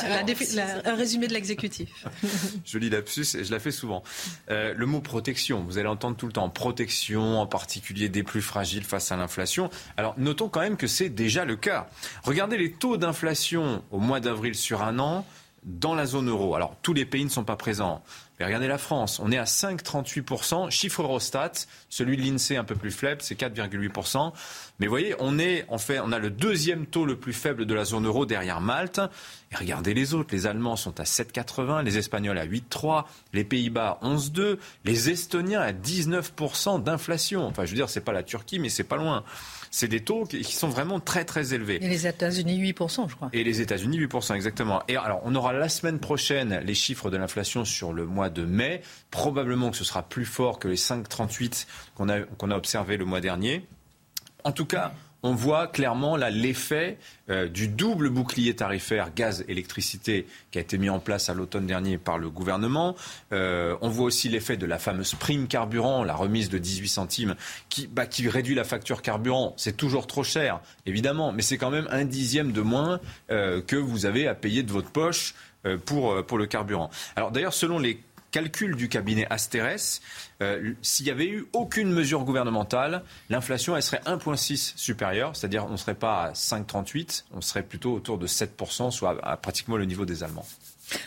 [0.84, 2.06] un résumé de l'exécutif.
[2.64, 4.04] je lis lapsus et je la fais souvent.
[4.50, 8.42] Euh, le mot protection, vous allez entendre tout le temps protection, en particulier des plus
[8.42, 9.68] fragiles face à l'inflation.
[9.96, 11.88] Alors notons quand même que c'est déjà le cas.
[12.22, 15.26] Regardez les taux d'inflation au mois d'avril sur un an
[15.64, 16.54] dans la zone euro.
[16.54, 18.02] Alors tous les pays ne sont pas présents
[18.44, 20.70] regardez la France, on est à 5,38%.
[20.70, 21.52] Chiffre Eurostat,
[21.88, 24.32] celui de l'INSEE un peu plus faible, c'est 4,8%.
[24.78, 27.74] Mais voyez, on, est, en fait, on a le deuxième taux le plus faible de
[27.74, 29.00] la zone euro derrière Malte.
[29.52, 30.34] Et regardez les autres.
[30.34, 35.72] Les Allemands sont à 7,80, les Espagnols à 8,3, les Pays-Bas 11,2, les Estoniens à
[35.72, 37.46] 19% d'inflation.
[37.46, 39.24] Enfin, je veux dire, c'est pas la Turquie, mais c'est pas loin
[39.74, 41.82] c'est des taux qui sont vraiment très très élevés.
[41.82, 43.30] Et les États-Unis 8%, je crois.
[43.32, 44.82] Et les États-Unis 8%, exactement.
[44.86, 48.44] Et alors, on aura la semaine prochaine les chiffres de l'inflation sur le mois de
[48.44, 48.82] mai.
[49.10, 53.06] Probablement que ce sera plus fort que les 5,38 qu'on a, qu'on a observé le
[53.06, 53.66] mois dernier.
[54.44, 56.98] En tout cas, on voit clairement là l'effet
[57.30, 61.98] euh, du double bouclier tarifaire gaz-électricité qui a été mis en place à l'automne dernier
[61.98, 62.96] par le gouvernement.
[63.32, 67.34] Euh, on voit aussi l'effet de la fameuse prime carburant, la remise de 18 centimes,
[67.68, 69.54] qui, bah, qui réduit la facture carburant.
[69.56, 73.76] C'est toujours trop cher, évidemment, mais c'est quand même un dixième de moins euh, que
[73.76, 75.34] vous avez à payer de votre poche
[75.86, 76.90] pour, pour le carburant.
[77.14, 78.00] Alors d'ailleurs, selon les
[78.32, 80.00] calcul du cabinet Asterès,
[80.42, 85.72] euh, s'il n'y avait eu aucune mesure gouvernementale, l'inflation elle serait 1,6 supérieure, c'est-à-dire on
[85.72, 89.84] ne serait pas à 5,38, on serait plutôt autour de 7%, soit à, pratiquement le
[89.84, 90.46] niveau des Allemands.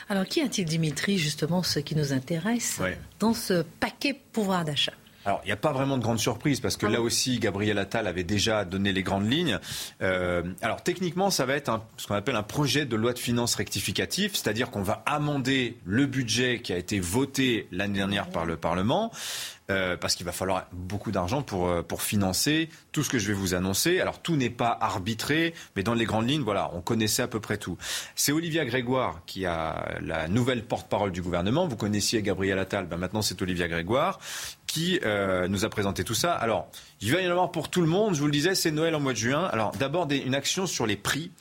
[0.10, 2.80] Alors, qui a-t-il, Dimitri, justement, ce qui nous intéresse
[3.20, 4.94] dans ce paquet pouvoir d'achat?
[5.26, 7.80] Alors, il n'y a pas vraiment de grande surprise parce que ah là aussi, Gabriel
[7.80, 9.60] Attal avait déjà donné les grandes lignes.
[10.04, 13.56] Euh, alors, techniquement, ça va être ce qu'on appelle un projet de loi de finances
[13.56, 18.56] rectificatif, c'est-à-dire qu'on va amender le budget qui a été voté l'année dernière par le
[18.56, 19.12] Parlement.
[19.72, 23.26] Euh, parce qu'il va falloir beaucoup d'argent pour, euh, pour financer tout ce que je
[23.26, 24.00] vais vous annoncer.
[24.00, 27.40] Alors tout n'est pas arbitré, mais dans les grandes lignes, voilà, on connaissait à peu
[27.40, 27.76] près tout.
[28.14, 31.68] C'est Olivia Grégoire qui a la nouvelle porte-parole du gouvernement.
[31.68, 34.20] Vous connaissiez Gabriel Attal, ben maintenant c'est Olivia Grégoire
[34.76, 36.34] qui euh, nous a présenté tout ça.
[36.34, 36.68] Alors,
[37.00, 38.14] il va y en avoir pour tout le monde.
[38.14, 39.46] Je vous le disais, c'est Noël en mois de juin.
[39.46, 41.32] Alors, d'abord, une action sur les prix.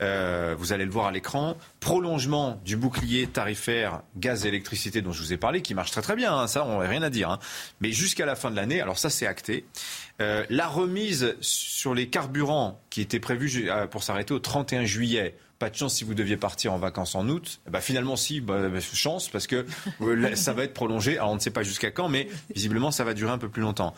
[0.00, 1.56] Euh, vous allez le voir à l'écran.
[1.80, 6.02] Prolongement du bouclier tarifaire gaz et électricité dont je vous ai parlé, qui marche très
[6.02, 6.38] très bien.
[6.38, 6.46] Hein.
[6.46, 7.30] ça, on n'a rien à dire.
[7.30, 7.40] Hein.
[7.80, 9.66] Mais jusqu'à la fin de l'année, alors ça, c'est acté.
[10.20, 15.70] Euh, la remise sur les carburants qui était prévue pour s'arrêter au 31 juillet pas
[15.70, 17.60] de chance si vous deviez partir en vacances en août.
[17.70, 19.66] Bah, finalement, si, bah, bah, chance, parce que
[20.00, 21.18] euh, ça va être prolongé.
[21.18, 23.62] Alors, on ne sait pas jusqu'à quand, mais visiblement, ça va durer un peu plus
[23.62, 23.94] longtemps.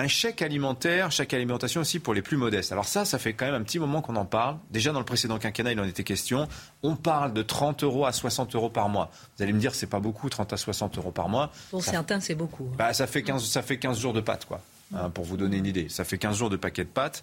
[0.00, 2.70] Un chèque alimentaire, chèque alimentation aussi pour les plus modestes.
[2.70, 4.58] Alors ça, ça fait quand même un petit moment qu'on en parle.
[4.70, 6.46] Déjà dans le précédent quinquennat, il en était question.
[6.84, 9.10] On parle de 30 euros à 60 euros par mois.
[9.36, 11.50] Vous allez me dire, c'est pas beaucoup, 30 à 60 euros par mois.
[11.70, 12.70] Pour certains, c'est beaucoup.
[12.78, 14.60] Bah, ça fait 15, ça fait 15 jours de pâtes, quoi.
[14.94, 15.88] Hein, pour vous donner une idée.
[15.90, 17.22] Ça fait 15 jours de paquet de pâtes.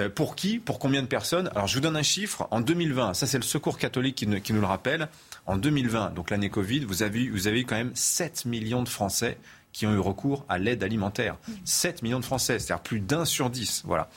[0.00, 1.48] Euh, pour qui Pour combien de personnes?
[1.54, 2.48] Alors, je vous donne un chiffre.
[2.50, 5.08] En 2020, ça c'est le Secours catholique qui, nous le rappelle.
[5.46, 8.88] En 2020, donc l'année Covid, vous avez, vous avez eu quand même 7 millions de
[8.88, 9.38] Français
[9.72, 11.36] qui ont eu recours à l'aide alimentaire.
[11.64, 13.82] 7 millions de Français, c'est-à-dire plus d'un sur dix.
[13.84, 14.08] Voilà.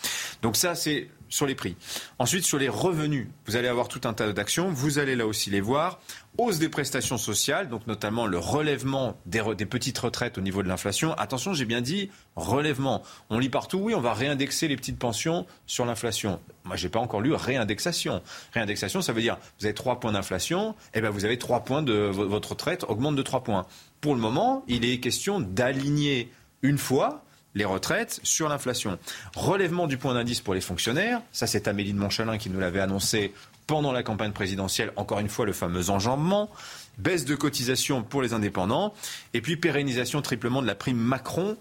[0.42, 1.76] Donc ça, c'est sur les prix.
[2.20, 4.70] Ensuite, sur les revenus, vous allez avoir tout un tas d'actions.
[4.70, 6.00] Vous allez là aussi les voir.
[6.38, 11.14] Hausse des prestations sociales, donc notamment le relèvement des, petites retraites au niveau de l'inflation.
[11.14, 13.02] Attention, j'ai bien dit relèvement.
[13.32, 16.40] On lit partout, oui, on va réindexer les petites pensions sur l'inflation.
[16.64, 18.22] Moi, j'ai pas encore lu réindexation.
[18.54, 21.62] Réindexation, ça veut dire vous avez 3 points d'inflation, et eh ben vous avez 3
[21.62, 23.66] points de votre retraite augmente de 3 points.
[24.00, 27.24] Pour le moment, il est question d'aligner une fois
[27.58, 28.98] les retraites sur l'inflation.
[29.36, 32.80] Relèvement du point d'indice pour les fonctionnaires, ça c'est Amélie de Montchalin qui nous l'avait
[32.80, 33.34] annoncé
[33.66, 36.50] pendant la campagne présidentielle, encore une fois le fameux enjambement,
[36.98, 38.94] baisse de cotisation pour les indépendants,
[39.34, 41.58] et puis pérennisation triplement de la prime Macron,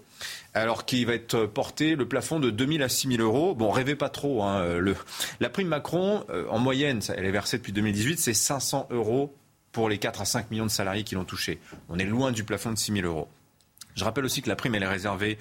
[0.53, 3.53] alors qui va être porté le plafond de 2 000 à 6 000 euros.
[3.53, 4.43] Bon, rêvez pas trop.
[4.43, 4.79] Hein,
[5.39, 9.35] la prime Macron, euh, en moyenne, elle est versée depuis 2018, c'est 500 euros
[9.73, 11.59] pour les 4 à 5 millions de salariés qui l'ont touché.
[11.89, 13.27] On est loin du plafond de 6 000 euros.
[13.97, 15.39] Je rappelle aussi que la prime, elle est réservée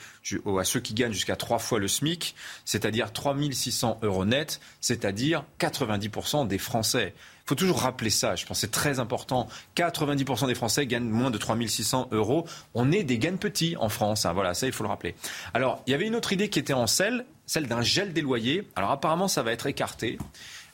[0.58, 5.44] à ceux qui gagnent jusqu'à trois fois le SMIC, c'est-à-dire 3 600 euros net, c'est-à-dire
[5.60, 7.12] 90% des Français.
[7.16, 9.46] Il faut toujours rappeler ça, je pense que c'est très important.
[9.76, 12.46] 90% des Français gagnent moins de 3 600 euros.
[12.74, 14.32] On est des gains petits en France, hein.
[14.32, 15.14] voilà, ça il faut le rappeler.
[15.52, 18.22] Alors, il y avait une autre idée qui était en selle, celle d'un gel des
[18.22, 18.66] loyers.
[18.74, 20.18] Alors apparemment, ça va être écarté.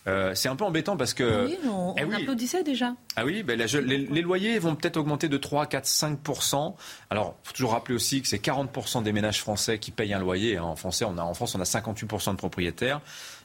[0.09, 1.47] Euh, c'est un peu embêtant parce que.
[1.47, 2.95] Oui, on, eh applaudissait déjà.
[3.17, 6.75] Ah oui, ben les, loyers vont peut-être augmenter de 3, 4, 5%
[7.11, 10.19] Alors, il faut toujours rappeler aussi que c'est 40 des ménages français qui payent un
[10.19, 10.57] loyer.
[10.57, 10.65] Hein.
[10.65, 13.01] En, français, on a, en France, on a 58% de propriétaires.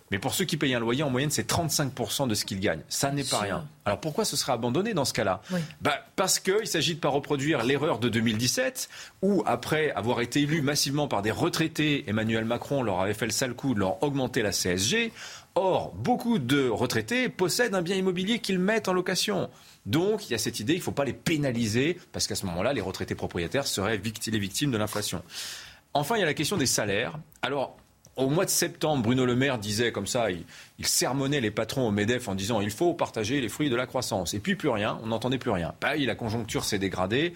[0.09, 2.83] Mais pour ceux qui payent un loyer, en moyenne, c'est 35% de ce qu'ils gagnent.
[2.87, 3.67] Ça n'est pas rien.
[3.85, 5.41] Alors pourquoi ce sera abandonné dans ce cas-là?
[5.81, 8.89] Bah, Parce qu'il s'agit de ne pas reproduire l'erreur de 2017,
[9.21, 13.31] où après avoir été élu massivement par des retraités, Emmanuel Macron leur avait fait le
[13.31, 15.11] sale coup de leur augmenter la CSG.
[15.59, 19.49] Or, beaucoup de retraités possèdent un bien immobilier qu'ils mettent en location.
[19.87, 22.45] Donc, il y a cette idée, il ne faut pas les pénaliser, parce qu'à ce
[22.45, 25.23] moment-là, les retraités propriétaires seraient les victimes de l'inflation.
[25.95, 27.17] Enfin, il y a la question des salaires.
[27.41, 27.75] Alors,
[28.17, 30.43] au mois de septembre, Bruno Le Maire disait comme ça, il,
[30.85, 34.33] sermonnait les patrons au MEDEF en disant il faut partager les fruits de la croissance.
[34.33, 35.73] Et puis plus rien, on n'entendait plus rien.
[35.79, 37.33] Pareil, la conjoncture s'est dégradée.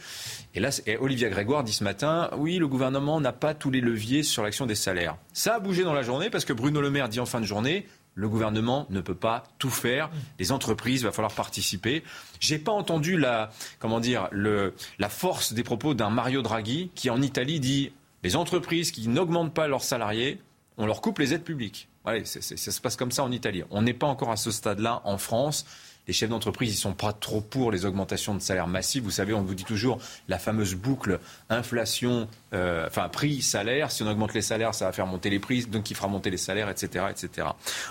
[0.55, 4.23] Et là, Olivia Grégoire dit ce matin oui, le gouvernement n'a pas tous les leviers
[4.23, 5.17] sur l'action des salaires.
[5.33, 7.45] Ça a bougé dans la journée parce que Bruno Le Maire dit en fin de
[7.45, 10.09] journée le gouvernement ne peut pas tout faire.
[10.39, 12.03] Les entreprises, il va falloir participer.
[12.39, 17.09] J'ai pas entendu la, comment dire, le, la force des propos d'un Mario Draghi qui
[17.09, 17.91] en Italie dit
[18.23, 20.41] les entreprises qui n'augmentent pas leurs salariés,
[20.77, 21.89] on leur coupe les aides publiques.
[22.23, 23.63] ça se passe comme ça en Italie.
[23.71, 25.65] On n'est pas encore à ce stade-là en France
[26.07, 29.03] les chefs d'entreprise, ils sont pas trop pour les augmentations de salaires massives.
[29.03, 33.91] Vous savez, on vous dit toujours la fameuse boucle inflation, euh, enfin prix-salaire.
[33.91, 36.29] Si on augmente les salaires, ça va faire monter les prix, donc il fera monter
[36.29, 37.47] les salaires, etc., etc.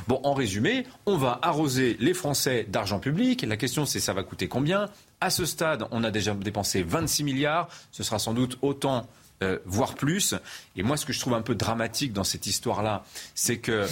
[0.08, 3.42] Bon, en résumé, on va arroser les Français d'argent public.
[3.42, 4.88] La question, c'est ça va coûter combien?
[5.20, 7.68] À ce stade, on a déjà dépensé 26 milliards.
[7.92, 9.06] Ce sera sans doute autant
[9.42, 10.34] euh, voire plus.
[10.76, 13.86] Et moi, ce que je trouve un peu dramatique dans cette histoire-là, c'est que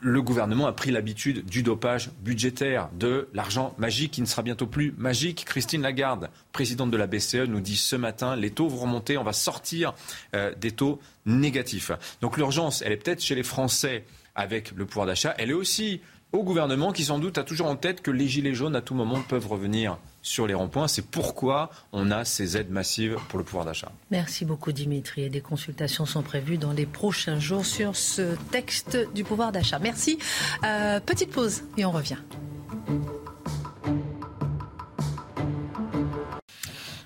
[0.00, 4.66] le gouvernement a pris l'habitude du dopage budgétaire, de l'argent magique qui ne sera bientôt
[4.66, 5.44] plus magique.
[5.46, 9.24] Christine Lagarde, présidente de la BCE, nous dit ce matin, les taux vont remonter, on
[9.24, 9.94] va sortir
[10.34, 11.92] euh, des taux négatifs.
[12.20, 16.00] Donc l'urgence, elle est peut-être chez les Français avec le pouvoir d'achat, elle est aussi
[16.32, 18.94] au gouvernement qui sans doute a toujours en tête que les gilets jaunes à tout
[18.94, 20.88] moment peuvent revenir sur les ronds-points.
[20.88, 23.92] C'est pourquoi on a ces aides massives pour le pouvoir d'achat.
[24.10, 25.22] Merci beaucoup Dimitri.
[25.22, 29.78] Et des consultations sont prévues dans les prochains jours sur ce texte du pouvoir d'achat.
[29.78, 30.18] Merci.
[30.64, 32.18] Euh, petite pause et on revient.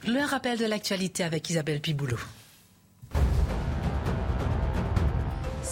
[0.07, 2.19] Le rappel de l'actualité avec Isabelle Piboulot.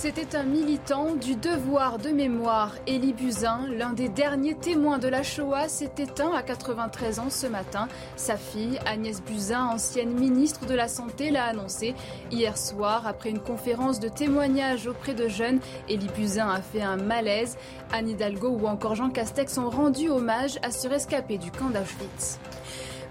[0.03, 2.75] C'était un militant du devoir de mémoire.
[2.89, 7.47] Élie Buzyn, l'un des derniers témoins de la Shoah, s'est éteint à 93 ans ce
[7.47, 7.87] matin.
[8.17, 11.95] Sa fille, Agnès Buzyn, ancienne ministre de la Santé, l'a annoncé
[12.33, 15.61] hier soir après une conférence de témoignage auprès de jeunes.
[15.89, 17.57] Élie Buzyn a fait un malaise.
[17.93, 22.41] Anne Hidalgo ou encore Jean Castex ont rendu hommage à ce rescapé du camp d'Auschwitz.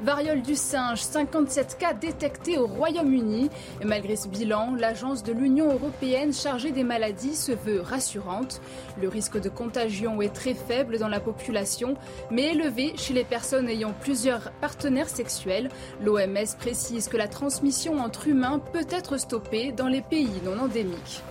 [0.03, 3.51] Variole du singe, 57 cas détectés au Royaume-Uni.
[3.85, 8.61] Malgré ce bilan, l'agence de l'Union européenne chargée des maladies se veut rassurante.
[8.99, 11.93] Le risque de contagion est très faible dans la population,
[12.31, 15.69] mais élevé chez les personnes ayant plusieurs partenaires sexuels.
[16.03, 21.21] L'OMS précise que la transmission entre humains peut être stoppée dans les pays non endémiques.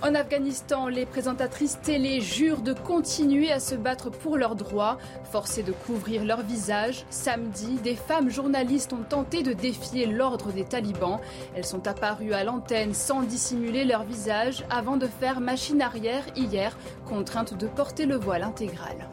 [0.00, 4.96] En Afghanistan, les présentatrices télé jurent de continuer à se battre pour leurs droits,
[5.32, 7.04] forcées de couvrir leur visage.
[7.10, 11.18] Samedi, des femmes journalistes ont tenté de défier l'ordre des talibans.
[11.56, 16.76] Elles sont apparues à l'antenne sans dissimuler leur visage avant de faire machine arrière hier,
[17.04, 19.08] contraintes de porter le voile intégral.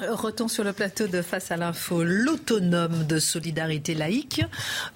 [0.00, 4.42] Retour sur le plateau de Face à l'info, l'autonome de solidarité laïque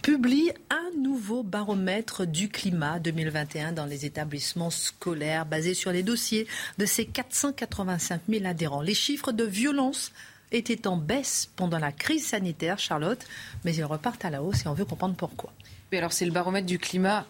[0.03, 6.49] publie un nouveau baromètre du climat 2021 dans les établissements scolaires basé sur les dossiers
[6.79, 8.83] de ses 485 000 adhérents.
[8.83, 10.11] Les chiffres de violence
[10.51, 13.25] étaient en baisse pendant la crise sanitaire, Charlotte,
[13.65, 15.53] mais ils repartent à la hausse et on veut comprendre pourquoi.
[15.93, 17.25] Mais alors c'est le baromètre du climat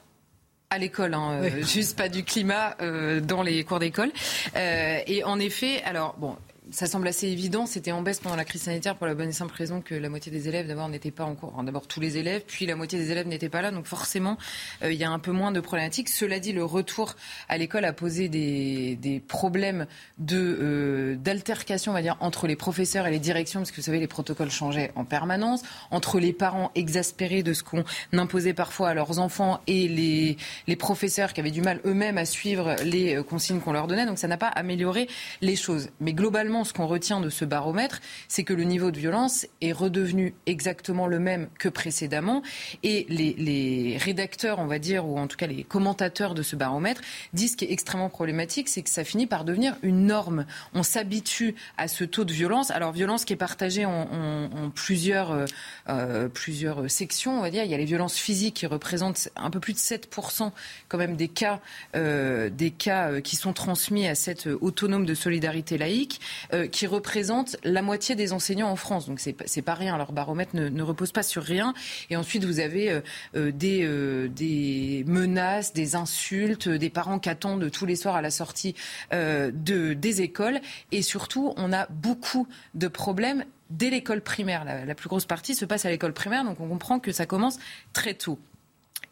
[0.70, 4.10] à l'école, hein, euh, juste pas du climat euh, dans les cours d'école.
[4.56, 6.36] Euh, et en effet, alors bon,
[6.70, 7.66] ça semble assez évident.
[7.66, 10.08] C'était en baisse pendant la crise sanitaire pour la bonne et simple raison que la
[10.08, 11.62] moitié des élèves, d'abord, n'étaient pas en cours.
[11.62, 13.70] d'abord, tous les élèves, puis la moitié des élèves n'étaient pas là.
[13.70, 14.36] Donc, forcément,
[14.82, 16.08] euh, il y a un peu moins de problématiques.
[16.08, 17.14] Cela dit, le retour
[17.48, 19.86] à l'école a posé des, problèmes
[20.18, 23.82] de euh, d'altercation, on va dire, entre les professeurs et les directions, parce que vous
[23.82, 28.90] savez, les protocoles changeaient en permanence, entre les parents exaspérés de ce qu'on imposait parfois
[28.90, 33.16] à leurs enfants et les, les professeurs qui avaient du mal eux-mêmes à suivre les
[33.16, 34.06] euh, consignes qu'on leur donnait.
[34.06, 35.08] Donc, ça n'a pas amélioré
[35.40, 35.88] les choses.
[36.00, 39.72] Mais globalement, ce qu'on retient de ce baromètre, c'est que le niveau de violence est
[39.72, 42.42] redevenu exactement le même que précédemment.
[42.82, 47.00] Et les, rédacteurs, on va dire, ou en tout cas les commentateurs de ce baromètre,
[47.32, 50.46] disent ce qui est extrêmement problématique, c'est que ça finit par devenir une norme.
[50.74, 52.70] On s'habitue à ce taux de violence.
[52.70, 55.46] Alors, violence qui est partagée en, euh,
[55.88, 57.64] euh plusieurs sections, on va dire.
[57.64, 60.52] Il y a les violences physiques qui représentent un peu plus de 7%
[60.88, 61.60] quand même des cas,
[61.96, 66.20] euh, des cas qui sont transmis à cette autonome de solidarité laïque,
[66.52, 69.06] euh, qui représente la moitié des enseignants en France.
[69.06, 69.96] Donc c'est pas rien.
[69.96, 71.74] Leur baromètre ne, repose pas sur rien.
[72.10, 73.00] Et ensuite vous avez euh,
[73.36, 78.74] euh des, menaces, des insultes, des parents qui attendent tous les soirs à la sortie
[79.12, 80.60] de, des écoles.
[80.92, 84.64] Et surtout, on a beaucoup de problèmes dès l'école primaire.
[84.64, 87.58] La, plus grosse partie se passe à l'école primaire, donc on comprend que ça commence
[87.92, 88.38] très tôt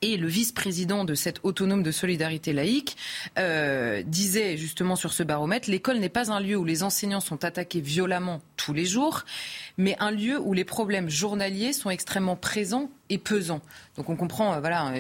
[0.03, 2.97] et le vice-président de cette autonome de solidarité laïque
[3.39, 7.45] euh, disait justement sur ce baromètre, l'école n'est pas un lieu où les enseignants sont
[7.45, 9.25] attaqués violemment tous les jours,
[9.79, 13.61] mais un lieu où les problèmes journaliers sont extrêmement présents et pesant.
[13.97, 14.93] Donc on comprend, euh, voilà,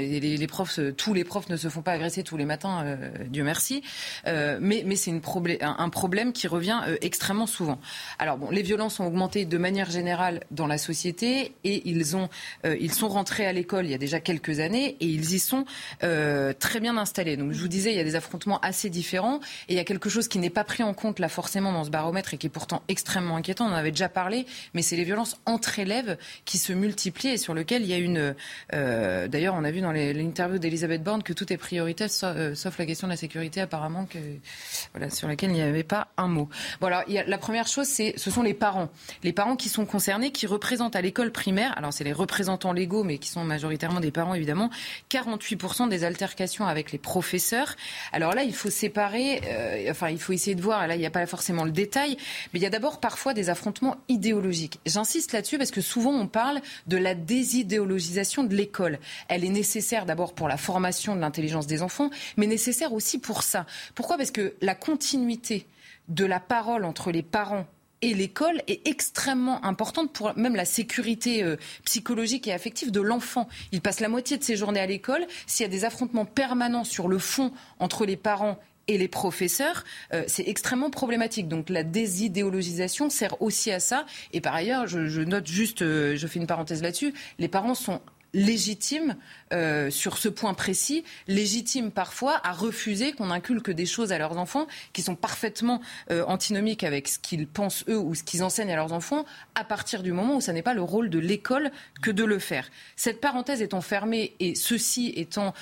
[0.48, 3.82] profs, tous les profs ne se font pas agresser tous les matins, euh, Dieu merci,
[4.26, 5.12] euh, mais, c'est
[5.60, 7.78] un, problème qui revient euh, extrêmement souvent.
[8.18, 12.28] Alors bon, les violences ont augmenté de manière générale dans la société et ils ont,
[12.64, 15.38] euh, ils sont rentrés à l'école il y a déjà quelques années et ils y
[15.38, 15.64] sont
[16.02, 17.36] euh, très bien installés.
[17.36, 19.84] Donc je vous disais, il y a des affrontements assez différents et il y a
[19.84, 22.46] quelque chose qui n'est pas pris en compte là forcément dans ce baromètre et qui
[22.46, 23.66] est pourtant extrêmement inquiétant.
[23.66, 27.36] On en avait déjà parlé, mais c'est les violences entre élèves qui se multiplient et
[27.38, 28.34] sur lesquelles il y a une.
[28.72, 32.54] Euh, D'ailleurs, on a vu dans l'interview d'Elisabeth Borne que tout est prioritaire, sauf, euh,
[32.54, 34.08] sauf, la question de la sécurité, apparemment,
[34.92, 36.48] voilà, sur laquelle il n'y avait pas un mot.
[36.80, 38.88] Voilà, la première chose, ce sont les parents.
[39.22, 43.04] Les parents qui sont concernés, qui représentent à l'école primaire, alors c'est les représentants légaux,
[43.04, 44.70] mais qui sont majoritairement des parents, évidemment,
[45.10, 47.76] 48% des altercations avec les professeurs.
[48.12, 51.06] Alors là, il faut séparer, euh, enfin, il faut essayer de voir, là, il n'y
[51.06, 52.16] a pas forcément le détail,
[52.52, 54.55] mais il y a d'abord parfois des affrontements idéologiques.
[54.86, 58.98] J'insiste là-dessus parce que souvent on parle de la désidéologisation de l'école.
[59.28, 63.42] Elle est nécessaire d'abord pour la formation de l'intelligence des enfants, mais nécessaire aussi pour
[63.42, 63.66] ça.
[63.94, 64.16] Pourquoi?
[64.16, 65.66] Parce que la continuité
[66.08, 67.66] de la parole entre les parents
[68.02, 73.48] et l'école est extrêmement importante pour même la sécurité euh, psychologique et affective de l'enfant.
[73.72, 75.26] Il passe la moitié de ses journées à l'école.
[75.46, 79.84] S'il y a des affrontements permanents sur le fond entre les parents et les professeurs,
[80.12, 81.48] euh, c'est extrêmement problématique.
[81.48, 84.06] Donc la désidéologisation sert aussi à ça.
[84.32, 88.00] Et par ailleurs, je, note juste, euh, je fais une parenthèse là-dessus, les parents sont
[88.34, 89.16] légitime
[89.54, 94.36] euh, sur ce point précis, légitime parfois à refuser qu'on inculque des choses à leurs
[94.36, 98.76] enfants qui sont parfaitement antinomiques avec ce qu'ils pensent eux ou ce qu'ils enseignent à
[98.76, 101.70] leurs enfants à partir du moment où ça n'est pas le rôle de l'école
[102.02, 102.68] que de le faire.
[102.94, 105.54] Cette parenthèse étant fermée et ceci étant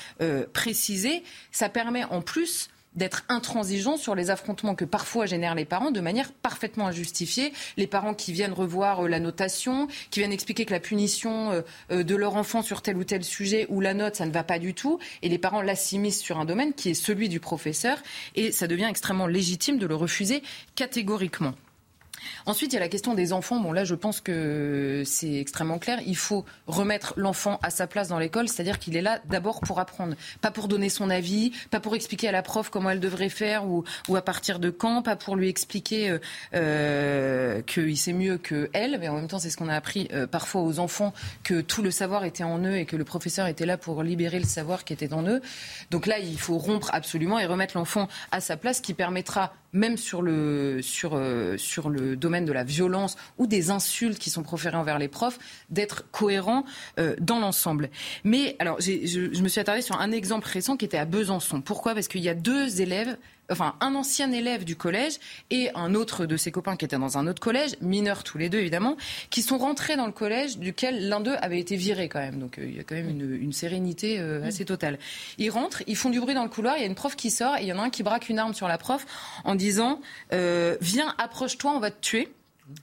[0.53, 5.91] précisé, ça permet en plus d'être intransigeant sur les affrontements que parfois génèrent les parents
[5.91, 7.53] de manière parfaitement injustifiée.
[7.77, 11.63] Les parents qui viennent revoir euh, la notation, qui viennent expliquer que la punition euh,
[11.91, 14.45] euh, de leur enfant sur tel ou tel sujet ou la note, ça ne va
[14.45, 14.99] pas du tout.
[15.23, 17.99] Et les parents l'assimisent sur un domaine qui est celui du professeur.
[18.35, 20.43] Et ça devient extrêmement légitime de le refuser
[20.75, 21.55] catégoriquement.
[22.47, 23.61] Ensuite, il y a la question des enfants.
[23.61, 25.99] Bon, là, je pense que c'est extrêmement clair.
[26.07, 29.81] Il faut remettre l'enfant à sa place dans l'école, c'est-à-dire qu'il est là d'abord pour
[29.81, 33.29] apprendre, pas pour donner son avis, pas pour expliquer à la prof comment elle devrait
[33.29, 33.85] faire ou,
[34.15, 36.19] à partir de quand, pas pour lui expliquer euh,
[36.55, 40.09] euh, qu'il sait mieux que elle, mais en même temps, c'est ce qu'on a appris
[40.13, 43.47] euh, parfois aux enfants que tout le savoir était en eux et que le professeur
[43.47, 45.41] était là pour libérer le savoir qui était en eux.
[45.91, 49.99] Donc là, il faut rompre absolument et remettre l'enfant à sa place, qui permettra même
[49.99, 54.43] sur le, sur, euh, sur le domaine de la violence ou des insultes qui sont
[54.43, 56.65] proférées envers les profs, d'être cohérent
[56.99, 57.91] euh, dans l'ensemble.
[58.23, 61.61] Mais alors, je, je me suis attardée sur un exemple récent qui était à Besançon.
[61.61, 61.93] Pourquoi?
[61.93, 63.19] Parce qu'il y a deux élèves
[63.51, 65.15] enfin un ancien élève du collège
[65.51, 68.49] et un autre de ses copains qui était dans un autre collège, mineurs tous les
[68.49, 68.97] deux évidemment,
[69.31, 72.39] qui sont rentrés dans le collège duquel l'un d'eux avait été viré quand même.
[72.39, 74.99] Donc euh, il y a quand même une, une sérénité euh, assez totale.
[75.39, 77.31] Ils rentrent, ils font du bruit dans le couloir, il y a une prof qui
[77.31, 79.07] sort et il y en a un qui braque une arme sur la prof
[79.45, 80.01] en disant
[80.33, 82.29] euh, Viens, approche-toi, on va te tuer.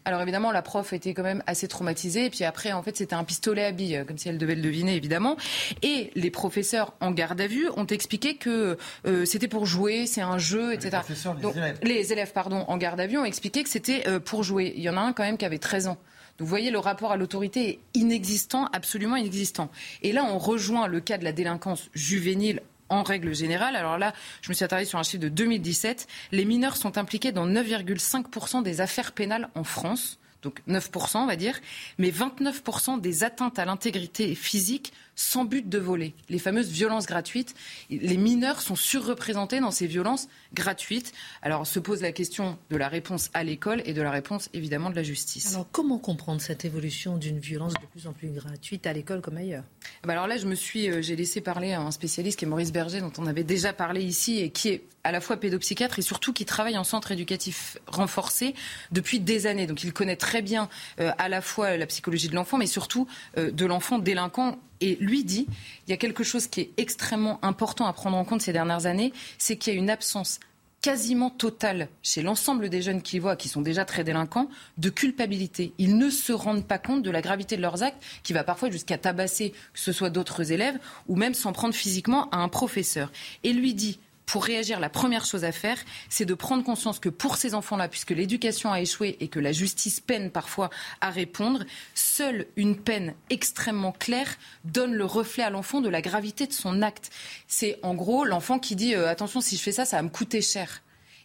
[0.06, 2.26] Alors évidemment, la prof était quand même assez traumatisée.
[2.26, 4.62] Et puis après, en fait, c'était un pistolet à billes, comme si elle devait le
[4.62, 5.38] deviner, évidemment.
[5.82, 10.22] Et les professeurs en garde à vue ont expliqué que euh, c'était pour jouer, c'est
[10.22, 11.00] un jeu, etc.
[11.10, 11.80] Les, Donc, élèves.
[11.84, 14.74] les élèves, pardon, en garde à vue ont expliqué que c'était euh, pour jouer.
[14.76, 15.98] Il y en a un quand même qui avait 13 ans.
[16.38, 19.70] Donc vous voyez, le rapport à l'autorité est inexistant, absolument inexistant.
[20.01, 22.62] Et là, on rejoint le cas de la délinquance juvénile
[22.92, 23.76] en règle générale.
[23.76, 26.08] Alors là, je me suis attardée sur un chiffre de 2017.
[26.32, 30.20] Les mineurs sont impliqués dans 9,5% des affaires pénales en France.
[30.42, 31.60] Donc 9%, on va dire.
[31.98, 36.13] Mais 29% des atteintes à l'intégrité physique sans but de voler.
[36.30, 37.55] Les fameuses violences gratuites,
[37.89, 41.13] les mineurs sont surreprésentés dans ces violences gratuites.
[41.41, 44.89] Alors se pose la question de la réponse à l'école et de la réponse évidemment
[44.89, 45.53] de la justice.
[45.53, 49.38] Alors comment comprendre cette évolution d'une violence de plus en plus gratuite à l'école comme
[49.38, 49.63] ailleurs?
[50.03, 52.47] Bah Alors là, je me suis, euh, j'ai laissé parler à un spécialiste qui est
[52.47, 55.99] Maurice Berger, dont on avait déjà parlé ici et qui est à la fois pédopsychiatre
[55.99, 58.55] et surtout qui travaille en centre éducatif renforcé
[58.91, 59.67] depuis des années.
[59.67, 60.69] Donc il connaît très bien
[60.99, 63.07] euh, à la fois la psychologie de l'enfant, mais surtout
[63.38, 64.59] euh, de l'enfant délinquant.
[64.82, 65.47] Et lui dit,
[65.88, 68.86] il y a quelque chose qui est extrêmement important à prendre en compte ces dernières
[68.88, 70.39] années, c'est qu'il y a une absence
[70.82, 75.73] quasiment totale chez l'ensemble des jeunes qui voient, qui sont déjà très délinquants, de culpabilité.
[75.77, 78.71] Ils ne se rendent pas compte de la gravité de leurs actes, qui va parfois
[78.71, 83.11] jusqu'à tabasser, que ce soit d'autres élèves, ou même s'en prendre physiquement à un professeur.
[83.43, 83.99] Et lui dit,
[84.32, 85.77] pour réagir, la première chose à faire,
[86.07, 89.51] c'est de prendre conscience que pour ces enfants-là, puisque l'éducation a échoué et que la
[89.51, 90.69] justice peine parfois
[91.01, 91.65] à répondre,
[91.95, 96.82] seule une peine extrêmement claire donne le reflet à l'enfant de la gravité de son
[96.82, 97.09] acte.
[97.49, 100.07] C'est en gros l'enfant qui dit euh, attention, si je fais ça, ça va me
[100.07, 100.82] coûter cher.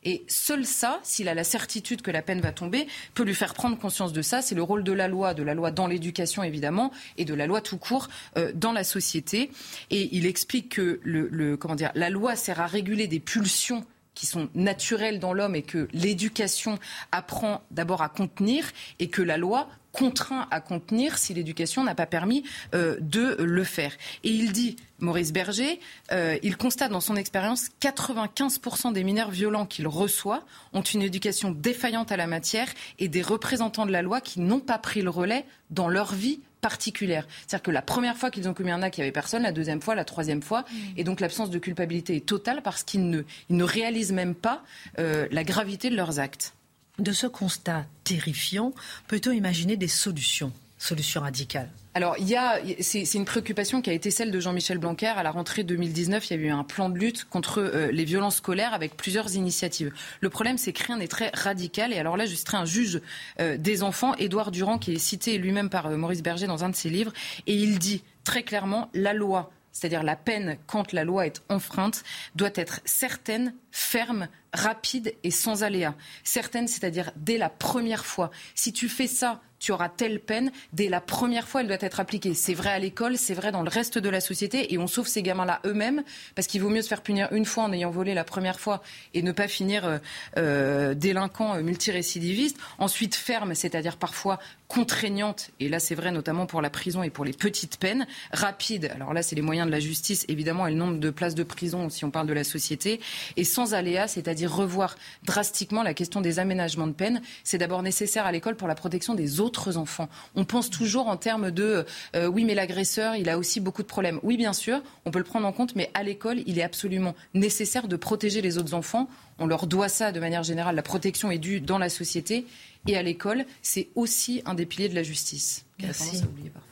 [0.06, 3.54] Et seul ça, s'il a la certitude que la peine va tomber, peut lui faire
[3.54, 4.40] prendre conscience de ça.
[4.40, 7.46] C'est le rôle de la loi, de la loi dans l'éducation évidemment, et de la
[7.46, 9.50] loi tout court euh, dans la société.
[9.90, 13.84] Et il explique que la loi sert à réguler des pulsions
[14.14, 16.78] qui sont naturelles dans l'homme et que l'éducation
[17.10, 18.64] apprend d'abord à contenir
[19.00, 22.44] et que la loi contraint à contenir si l'éducation n'a pas permis
[22.74, 23.92] euh, de le faire.
[24.24, 25.80] Et il dit, Maurice Berger,
[26.12, 31.50] euh, il constate dans son expérience 95% des mineurs violents qu'il reçoit ont une éducation
[31.50, 32.68] défaillante à la matière
[32.98, 36.40] et des représentants de la loi qui n'ont pas pris le relais dans leur vie
[36.60, 37.26] particulière.
[37.46, 39.52] C'est-à-dire que la première fois qu'ils ont commis un acte, il n'y avait personne, la
[39.52, 40.76] deuxième fois, la troisième fois, mmh.
[40.96, 44.62] et donc l'absence de culpabilité est totale parce qu'ils ne, ne réalisent même pas
[44.98, 46.54] euh, la gravité de leurs actes.
[46.98, 48.72] De ce constat terrifiant,
[49.06, 51.68] peut-on imaginer des solutions, solutions radicales?
[51.92, 55.06] Alors, il y a, c'est, une préoccupation qui a été celle de Jean-Michel Blanquer.
[55.06, 58.04] À la rentrée 2019, il y a eu un plan de lutte contre euh, les
[58.04, 59.92] violences scolaires avec plusieurs initiatives.
[60.20, 61.92] Le problème, c'est que rien n'est très radical.
[61.92, 63.00] Et alors là, je citerai un juge
[63.40, 66.70] euh, des enfants, Édouard Durand, qui est cité lui-même par euh, Maurice Berger dans un
[66.70, 67.12] de ses livres.
[67.46, 72.02] Et il dit très clairement, la loi c'est-à-dire la peine quand la loi est enfreinte,
[72.34, 74.26] doit être certaine, ferme,
[74.56, 75.94] rapide et sans aléa.
[76.24, 78.30] Certaine, c'est-à-dire dès la première fois.
[78.54, 80.50] Si tu fais ça, tu auras telle peine.
[80.72, 82.34] Dès la première fois, elle doit être appliquée.
[82.34, 84.72] C'est vrai à l'école, c'est vrai dans le reste de la société.
[84.72, 86.02] Et on sauve ces gamins-là eux-mêmes,
[86.34, 88.82] parce qu'il vaut mieux se faire punir une fois en ayant volé la première fois
[89.14, 89.98] et ne pas finir euh,
[90.36, 92.58] euh délinquant euh, multirécidiviste.
[92.78, 94.38] Ensuite, ferme, c'est-à-dire parfois
[94.68, 98.90] contraignante, et là c'est vrai notamment pour la prison et pour les petites peines, rapide,
[98.94, 101.44] alors là c'est les moyens de la justice évidemment et le nombre de places de
[101.44, 103.00] prison si on parle de la société,
[103.36, 107.22] et sans aléa, c'est-à-dire revoir drastiquement la question des aménagements de peine.
[107.44, 110.08] C'est d'abord nécessaire à l'école pour la protection des autres enfants.
[110.34, 111.84] On pense toujours en termes de
[112.14, 114.20] euh, oui mais l'agresseur il a aussi beaucoup de problèmes.
[114.22, 117.14] Oui bien sûr, on peut le prendre en compte, mais à l'école il est absolument
[117.34, 119.08] nécessaire de protéger les autres enfants.
[119.38, 120.76] On leur doit ça de manière générale.
[120.76, 122.46] La protection est due dans la société
[122.86, 125.64] et à l'école, c'est aussi un des piliers de la justice.
[125.80, 126.22] Merci.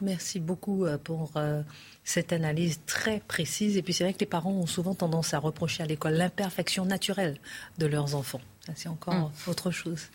[0.01, 1.63] Merci beaucoup euh, pour euh,
[2.05, 3.77] cette analyse très précise.
[3.77, 6.85] Et puis c'est vrai que les parents ont souvent tendance à reprocher à l'école l'imperfection
[6.85, 7.39] naturelle
[7.79, 8.41] de leurs enfants.
[8.67, 9.31] Ça, c'est encore hum.
[9.47, 10.09] autre chose.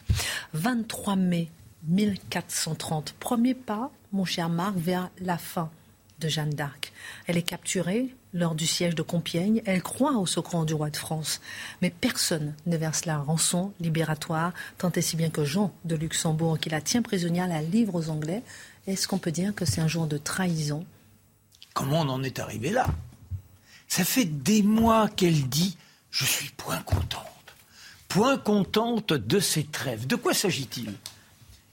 [0.53, 1.49] 23 mai
[1.87, 5.69] 1430, premier pas, mon cher Marc, vers la fin
[6.19, 6.91] de Jeanne d'Arc.
[7.27, 9.61] Elle est capturée lors du siège de Compiègne.
[9.65, 11.39] Elle croit au secret du roi de France.
[11.81, 16.59] Mais personne ne verse la rançon libératoire, tant et si bien que Jean de Luxembourg,
[16.59, 18.43] qui la tient prisonnière, la livre aux Anglais.
[18.87, 20.85] Est-ce qu'on peut dire que c'est un jour de trahison
[21.79, 22.87] Comment on en est arrivé là?
[23.87, 25.77] Ça fait des mois qu'elle dit
[26.11, 27.23] Je suis point contente.
[28.09, 30.05] Point contente de ces trêves.
[30.05, 30.91] De quoi s'agit-il?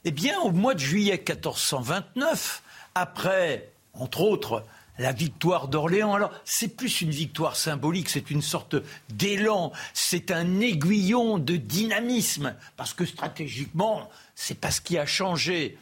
[0.05, 2.63] Eh bien, au mois de juillet 1429,
[2.95, 4.63] après, entre autres,
[4.97, 6.13] la victoire d'Orléans.
[6.13, 8.77] Alors, c'est plus une victoire symbolique, c'est une sorte
[9.09, 15.77] d'élan, c'est un aiguillon de dynamisme, parce que stratégiquement, c'est pas ce qui a changé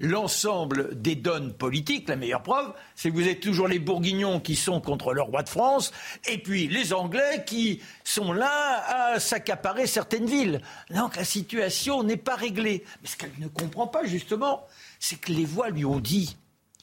[0.00, 2.08] l'ensemble des donnes politiques.
[2.08, 5.42] La meilleure preuve, c'est que vous êtes toujours les Bourguignons qui sont contre le roi
[5.42, 5.92] de France,
[6.26, 10.60] et puis les Anglais qui sont là à s'accaparer certaines villes.
[10.90, 12.84] Donc la situation n'est pas réglée.
[13.02, 14.66] Mais ce qu'elle ne comprend pas, justement,
[14.98, 16.36] c'est que les voix lui ont dit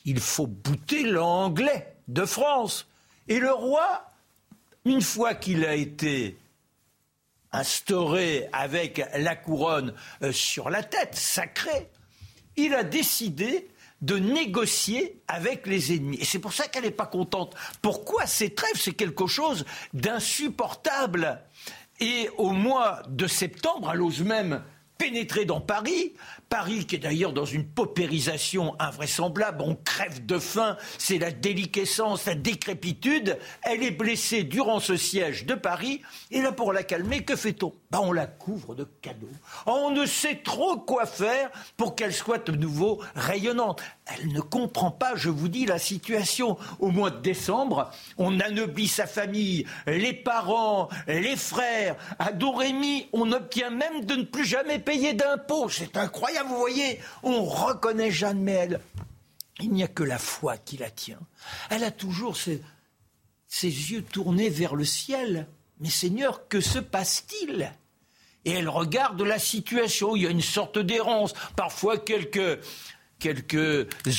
[0.06, 2.88] il faut bouter l'anglais de France.
[3.28, 4.10] Et le roi,
[4.86, 6.38] une fois qu'il a été
[7.52, 9.94] instauré avec la couronne
[10.24, 11.90] euh, sur la tête, sacrée,
[12.58, 13.68] il a décidé
[14.02, 16.18] de négocier avec les ennemis.
[16.20, 17.56] Et c'est pour ça qu'elle n'est pas contente.
[17.82, 21.42] Pourquoi ces trêves C'est quelque chose d'insupportable.
[22.00, 24.64] Et au mois de septembre, elle ose même
[24.98, 26.14] pénétrer dans Paris.
[26.52, 32.26] Paris qui est d'ailleurs dans une paupérisation invraisemblable, on crève de faim, c'est la déliquescence,
[32.26, 33.38] la décrépitude.
[33.64, 37.74] Elle est blessée durant ce siège de Paris, et là pour la calmer, que fait-on?
[37.90, 39.30] Ben, On la couvre de cadeaux.
[39.66, 43.82] On ne sait trop quoi faire pour qu'elle soit de nouveau rayonnante.
[44.06, 46.58] Elle ne comprend pas, je vous dis, la situation.
[46.80, 51.96] Au mois de décembre, on anoblit sa famille, les parents, les frères.
[52.20, 55.70] À Dorémy, on obtient même de ne plus jamais payer d'impôts.
[55.70, 57.00] C'est incroyable, vous voyez.
[57.24, 58.82] On reconnaît Jeanne, mais elle,
[59.60, 61.20] il n'y a que la foi qui la tient.
[61.70, 62.62] Elle a toujours ses,
[63.62, 65.48] yeux tournés vers le ciel.
[65.80, 67.72] Mais Seigneur, que se passe-t-il?
[68.46, 70.16] Et elle regarde la situation.
[70.16, 72.64] Il y a une sorte d'errance, parfois quelques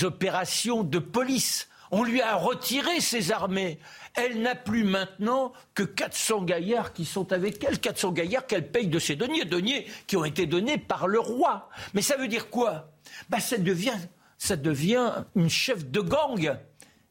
[0.03, 1.69] opérations de police.
[1.95, 3.79] On lui a retiré ses armées.
[4.15, 8.87] Elle n'a plus maintenant que 400 gaillards qui sont avec elle, 400 gaillards qu'elle paye
[8.87, 11.69] de ses deniers, deniers qui ont été donnés par le roi.
[11.93, 12.91] Mais ça veut dire quoi?
[13.29, 13.99] Bah, ça, devient,
[14.39, 16.57] ça devient une chef de gang.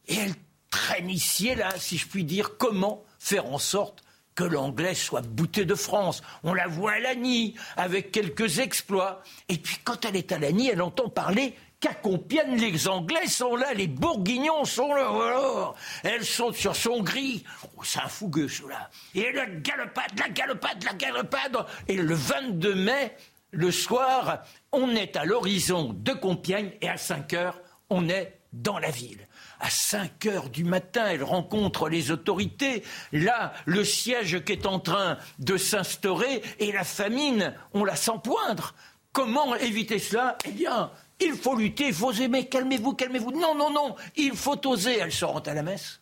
[0.08, 0.34] Et elle
[0.68, 4.02] traîne ici là, si je puis dire, comment faire en sorte
[4.34, 6.22] que l'anglais soit bouté de France?
[6.42, 9.22] On la voit à Lagny, avec quelques exploits.
[9.48, 13.56] Et puis quand elle est à Lagny, elle entend parler qu'à Compiègne, les Anglais sont
[13.56, 15.08] là, les Bourguignons sont là.
[15.08, 15.74] Alors,
[16.04, 17.44] elle saute sur son gris.
[17.76, 18.88] Oh, c'est un fougueux, celui-là.
[19.14, 21.66] Et la galopade, la galopade, la galopade.
[21.88, 23.16] Et le 22 mai,
[23.50, 27.60] le soir, on est à l'horizon de Compiègne et à 5 heures,
[27.90, 29.26] on est dans la ville
[29.62, 32.82] à 5 heures du matin, elle rencontre les autorités.
[33.12, 38.18] Là, le siège qui est en train de s'instaurer et la famine, on la sent
[38.24, 38.74] poindre.
[39.12, 40.36] Comment éviter cela?
[40.46, 40.90] Eh bien,
[41.20, 42.48] il faut lutter, il faut aimer.
[42.48, 43.32] Calmez-vous, calmez-vous.
[43.32, 44.98] Non, non, non, il faut oser.
[44.98, 46.00] Elle se rend à la messe.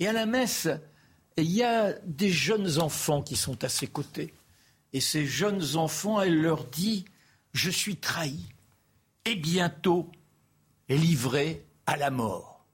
[0.00, 0.68] Et à la messe,
[1.36, 4.34] il y a des jeunes enfants qui sont à ses côtés.
[4.92, 7.04] Et ces jeunes enfants, elle leur dit
[7.52, 8.48] Je suis trahi
[9.24, 10.10] et bientôt
[10.88, 12.64] livré à la mort.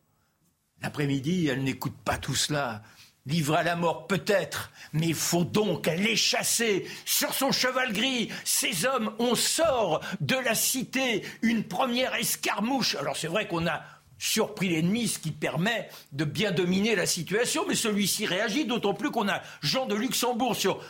[0.82, 2.82] L'après-midi, elle n'écoute pas tout cela.
[3.26, 8.30] Livre à la mort peut-être, mais il faut donc les chasser sur son cheval gris.
[8.44, 12.94] Ces hommes, on sort de la cité, une première escarmouche.
[12.94, 13.82] Alors c'est vrai qu'on a
[14.18, 19.10] surpris l'ennemi, ce qui permet de bien dominer la situation, mais celui-ci réagit, d'autant plus
[19.10, 20.80] qu'on a Jean de Luxembourg sur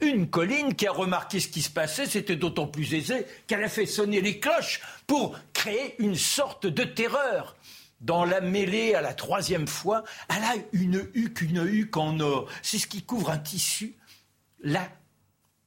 [0.00, 3.68] une colline qui a remarqué ce qui se passait, c'était d'autant plus aisé qu'elle a
[3.68, 7.56] fait sonner les cloches pour créer une sorte de terreur.
[8.00, 12.48] Dans la mêlée à la troisième fois, elle a une huque, une huque en or.
[12.62, 13.96] C'est ce qui couvre un tissu,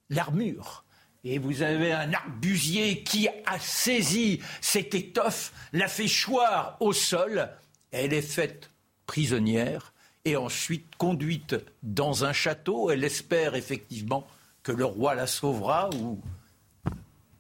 [0.09, 0.86] l'armure.
[1.23, 7.49] Et vous avez un arbusier qui a saisi cette étoffe, l'a fait choir au sol.
[7.91, 8.71] Elle est faite
[9.05, 9.93] prisonnière
[10.25, 12.89] et ensuite conduite dans un château.
[12.89, 14.25] Elle espère effectivement
[14.63, 16.19] que le roi la sauvera ou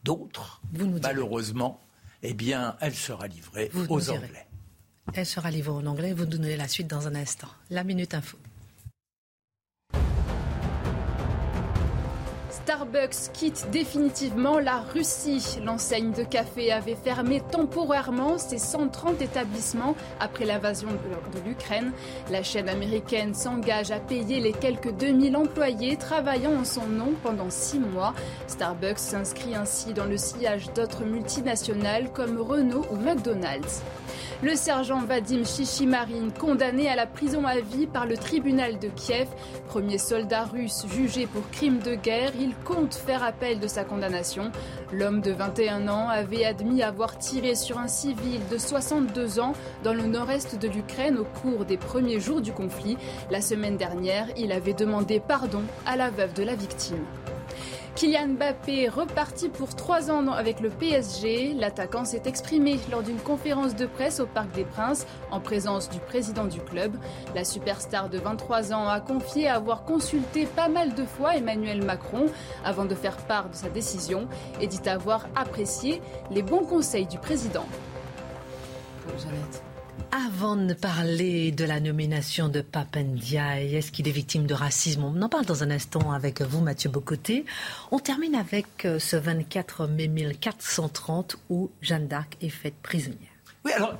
[0.03, 0.61] d'autres.
[1.01, 1.81] Malheureusement,
[2.23, 4.47] eh bien, elle sera livrée aux Anglais.
[5.13, 6.13] Elle sera livrée aux Anglais.
[6.13, 7.49] Vous nous donnez la suite dans un instant.
[7.69, 8.37] La Minute Info.
[12.63, 15.57] Starbucks quitte définitivement la Russie.
[15.65, 21.91] L'enseigne de café avait fermé temporairement ses 130 établissements après l'invasion de l'Ukraine.
[22.29, 27.49] La chaîne américaine s'engage à payer les quelques 2000 employés travaillant en son nom pendant
[27.49, 28.13] six mois.
[28.45, 33.81] Starbucks s'inscrit ainsi dans le sillage d'autres multinationales comme Renault ou McDonald's.
[34.43, 39.27] Le sergent Vadim Chichimarine, condamné à la prison à vie par le tribunal de Kiev,
[39.67, 44.51] premier soldat russe jugé pour crime de guerre, compte faire appel de sa condamnation.
[44.91, 49.93] L'homme de 21 ans avait admis avoir tiré sur un civil de 62 ans dans
[49.93, 52.97] le nord-est de l'Ukraine au cours des premiers jours du conflit.
[53.29, 57.05] La semaine dernière, il avait demandé pardon à la veuve de la victime.
[57.95, 61.53] Kylian Mbappé reparti pour trois ans avec le PSG.
[61.53, 65.99] L'attaquant s'est exprimé lors d'une conférence de presse au Parc des Princes en présence du
[65.99, 66.95] président du club.
[67.35, 72.27] La superstar de 23 ans a confié avoir consulté pas mal de fois Emmanuel Macron
[72.63, 74.27] avant de faire part de sa décision
[74.61, 77.65] et dit avoir apprécié les bons conseils du président.
[80.11, 85.05] Avant de parler de la nomination de Papendiaï, est-ce qu'il est victime de racisme?
[85.05, 87.45] On en parle dans un instant avec vous, Mathieu Bocoté.
[87.91, 93.29] On termine avec euh, ce 24 mai 1430 où Jeanne d'Arc est faite prisonnière.
[93.63, 93.97] Oui, alors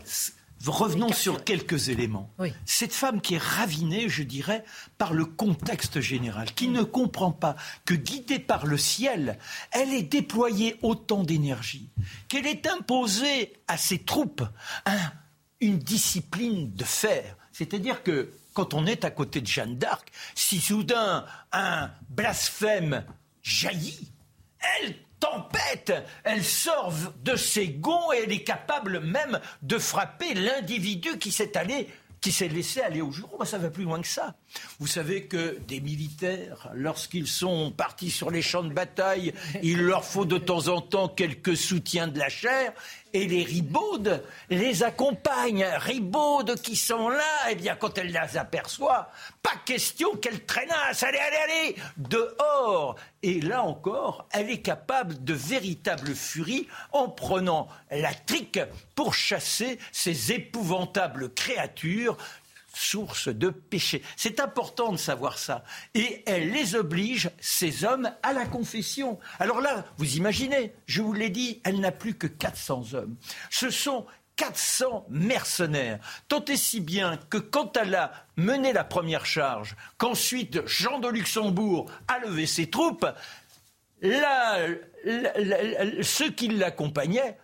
[0.70, 2.30] revenons sur quelques éléments.
[2.66, 4.64] Cette femme qui est ravinée, je dirais,
[4.98, 7.56] par le contexte général, qui ne comprend pas
[7.86, 9.40] que guidée par le ciel,
[9.72, 11.90] elle est déployée autant d'énergie,
[12.28, 14.44] qu'elle est imposée à ses troupes
[14.86, 15.00] un
[15.62, 17.38] une discipline de fer.
[17.54, 23.06] C'est-à-dire que quand on est à côté de Jeanne d'Arc, si soudain un blasphème
[23.42, 24.12] jaillit,
[24.78, 25.94] elle tempête,
[26.24, 26.94] elle sort
[27.24, 31.88] de ses gonds et elle est capable même de frapper l'individu qui s'est allé
[32.22, 33.42] qui s'est laissé aller au jour.
[33.46, 34.36] ça va plus loin que ça.
[34.80, 40.06] Vous savez que des militaires, lorsqu'ils sont partis sur les champs de bataille, il leur
[40.06, 42.74] faut de temps en temps quelques soutiens de la chair
[43.14, 45.66] et les ribaudes les accompagnent.
[45.78, 49.12] Ribaudes qui sont là, eh bien quand elle les aperçoit,
[49.44, 52.96] pas question qu'elle traînasse, allez, allez, allez, dehors.
[53.24, 58.60] Et là encore, elle est capable de véritable furie en prenant la trique
[58.96, 62.18] pour chasser ces épouvantables créatures
[62.74, 64.02] source de péché.
[64.16, 65.64] C'est important de savoir ça.
[65.94, 69.20] Et elle les oblige, ces hommes, à la confession.
[69.40, 73.16] Alors là, vous imaginez, je vous l'ai dit, elle n'a plus que 400 hommes.
[73.50, 74.06] Ce sont
[74.38, 76.00] 400 mercenaires.
[76.28, 81.10] Tant et si bien que quand elle a mené la première charge, qu'ensuite Jean de
[81.10, 83.06] Luxembourg a levé ses troupes,
[84.02, 84.80] ceux
[86.36, 87.38] qui l'accompagnaient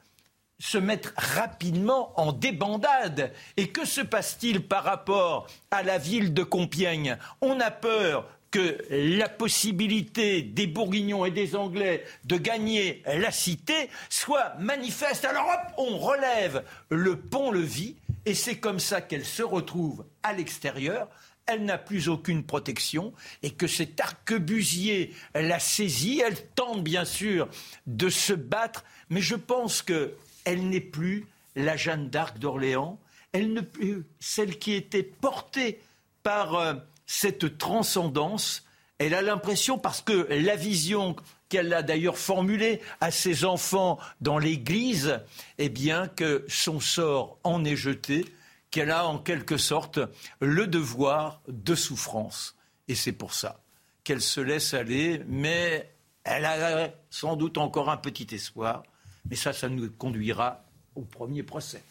[0.60, 3.32] se mettre rapidement en débandade.
[3.58, 8.78] Et que se passe-t-il par rapport à la ville de Compiègne On a peur que
[8.90, 15.26] la possibilité des Bourguignons et des Anglais de gagner la cité soit manifeste.
[15.26, 17.96] Alors hop, on relève le pont-levis
[18.26, 21.08] et c'est comme ça qu'elle se retrouve à l'extérieur.
[21.46, 26.22] Elle n'a plus aucune protection et que cet arquebusier la saisit.
[26.26, 27.48] Elle tente bien sûr
[27.86, 30.14] de se battre, mais je pense que
[30.48, 31.28] elle n'est plus
[31.58, 33.02] la Jeanne d'Arc d'Orléans,
[33.34, 35.82] elle n'est plus celle qui était portée
[36.24, 36.76] par euh,
[37.06, 38.64] cette transcendance.
[38.98, 41.18] Elle a l'impression, parce que la vision
[41.50, 45.20] qu'elle a d'ailleurs formulée à ses enfants dans l'Église,
[45.58, 48.24] eh bien que son sort en est jeté,
[48.72, 50.00] qu'elle a en quelque sorte
[50.40, 52.56] le devoir de souffrance.
[52.88, 53.60] Et c'est pour ça
[54.06, 55.92] qu'elle se laisse aller, mais
[56.24, 58.84] elle a sans doute encore un petit espoir
[59.30, 60.66] mais ça, ça nous conduira
[60.96, 61.84] au premier procès.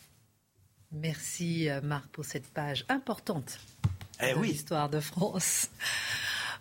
[0.93, 3.59] Merci euh, Marc pour cette page importante
[4.21, 5.71] eh de l'histoire de France.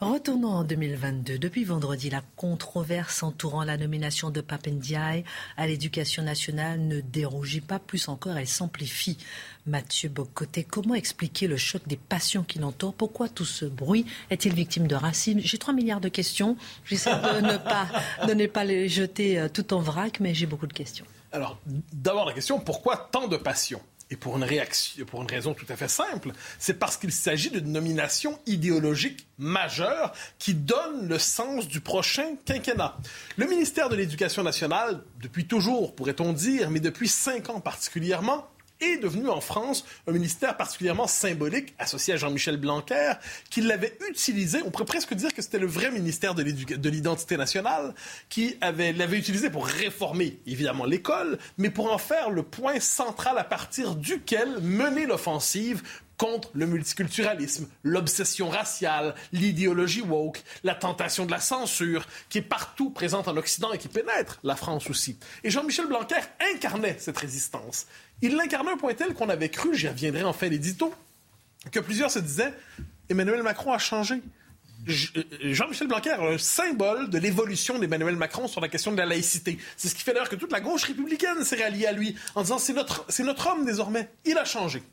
[0.01, 1.39] Retournons en 2022.
[1.39, 5.23] Depuis vendredi, la controverse entourant la nomination de Papendiaï
[5.55, 9.17] à l'éducation nationale ne dérougit pas, plus encore, elle s'amplifie.
[9.65, 12.93] Mathieu Bocoté, comment expliquer le choc des passions qui l'entourent?
[12.93, 15.39] Pourquoi tout ce bruit Est-il victime de racines?
[15.39, 16.57] J'ai 3 milliards de questions.
[16.83, 21.05] J'essaie de ne pas, les jeter euh, tout en vrac, mais j'ai beaucoup de questions.
[21.31, 21.57] Alors,
[21.93, 23.79] d'abord la question, pourquoi tant de passion
[24.11, 27.49] et pour une, réaction, pour une raison tout à fait simple, c'est parce qu'il s'agit
[27.49, 32.97] d'une nomination idéologique majeure qui donne le sens du prochain quinquennat.
[33.37, 38.47] Le ministère de l'Éducation nationale, depuis toujours, pourrait-on dire, mais depuis cinq ans particulièrement,
[38.82, 43.13] est devenu en France un ministère particulièrement symbolique associé à Jean-Michel Blanquer,
[43.49, 47.93] qui l'avait utilisé, on pourrait presque dire que c'était le vrai ministère de l'identité nationale,
[48.30, 53.43] qui l'avait utilisé pour réformer évidemment l'école, mais pour en faire le point central à
[53.43, 55.82] partir duquel mener l'offensive
[56.18, 62.89] contre le multiculturalisme, l'obsession raciale, l'idéologie woke, la tentation de la censure, qui est partout
[62.89, 65.18] présente en Occident et qui pénètre la France aussi.
[65.43, 66.22] Et Jean-Michel Blanquer
[66.53, 67.88] incarnait cette résistance.
[68.22, 70.93] Il l'incarnait un point tel qu'on avait cru, j'y reviendrai en fin d'édito,
[71.72, 72.53] que plusieurs se disaient
[73.09, 74.22] Emmanuel Macron a changé.
[74.88, 75.23] Euh,
[75.53, 79.57] Jean-Michel Blanquer un symbole de l'évolution d'Emmanuel Macron sur la question de la laïcité.
[79.77, 82.41] C'est ce qui fait d'ailleurs que toute la gauche républicaine s'est ralliée à lui en
[82.41, 84.09] disant c'est notre, c'est notre homme désormais.
[84.25, 84.83] Il a changé.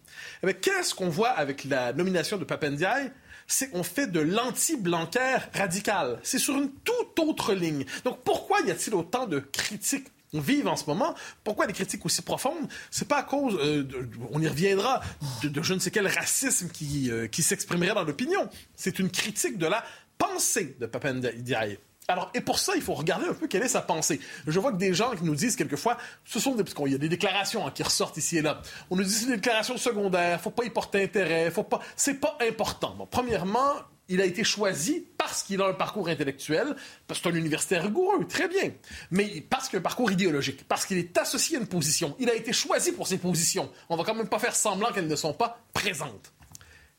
[0.47, 3.13] Eh qu'est-ce qu'on voit avec la nomination de Papendiaï?
[3.47, 6.19] C'est qu'on fait de l'anti-Blanquer radical.
[6.23, 7.85] C'est sur une toute autre ligne.
[8.05, 10.09] Donc pourquoi y a-t-il autant de critiques
[10.41, 11.15] vivent en ce moment.
[11.45, 12.69] Pourquoi des critiques aussi profondes?
[12.91, 13.85] C'est pas à cause, euh,
[14.31, 15.01] on y reviendra,
[15.43, 18.49] de, je ne sais quel racisme qui, euh, qui s'exprimerait dans l'opinion.
[18.75, 19.85] C'est une critique de la
[20.19, 21.79] pensée de Papendiaï.
[22.09, 24.21] Alors, et pour ça, il faut regarder un peu quelle est sa pensée.
[24.47, 26.95] Je vois que des gens qui nous disent quelquefois, ce sont des, parce qu'il y
[26.95, 28.61] a des déclarations hein, qui ressortent ici et là.
[28.91, 32.15] On nous dit c'est des déclarations secondaires, faut pas y porter intérêt, faut pas, c'est
[32.15, 33.09] pas important.
[33.11, 33.75] Premièrement,
[34.13, 37.83] il a été choisi parce qu'il a un parcours intellectuel, parce que c'est un universitaire
[37.83, 38.71] rigoureux, très bien,
[39.11, 42.15] mais parce qu'il a un parcours idéologique, parce qu'il est associé à une position.
[42.21, 43.71] Il a été choisi pour ses positions.
[43.89, 46.31] On va quand même pas faire semblant qu'elles ne sont pas présentes.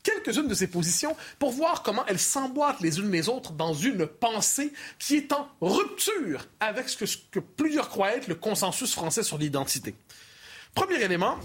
[0.02, 4.08] Quelques-unes de ces positions pour voir comment elles s'emboîtent les unes les autres dans une
[4.08, 8.92] pensée qui est en rupture avec ce que, ce que plusieurs croient être le consensus
[8.92, 9.96] français sur l'identité.
[10.74, 11.38] Premier élément,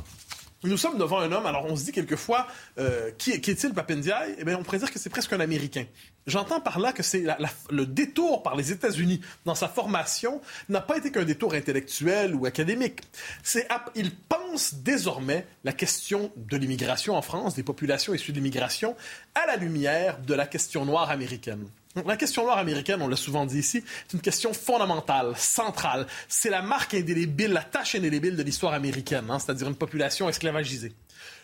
[0.65, 2.47] nous sommes devant un homme, alors on se dit quelquefois,
[2.79, 5.85] euh, qui, est-il Papendiaï Eh bien, on pourrait dire que c'est presque un Américain.
[6.27, 7.25] J'entends par là que c'est
[7.71, 12.45] le détour par les États-Unis dans sa formation n'a pas été qu'un détour intellectuel ou
[12.45, 13.01] académique.
[13.43, 18.97] C'est, il pense désormais la question de l'immigration en France, des populations issues de l'immigration,
[19.35, 21.69] à la lumière de la question noire américaine.
[22.07, 26.07] La question noire américaine, on l'a souvent dit ici, c'est une question fondamentale, centrale.
[26.29, 30.93] C'est la marque indélébile, la tâche indélébile de l'histoire américaine, hein, c'est-à-dire une population esclavagisée.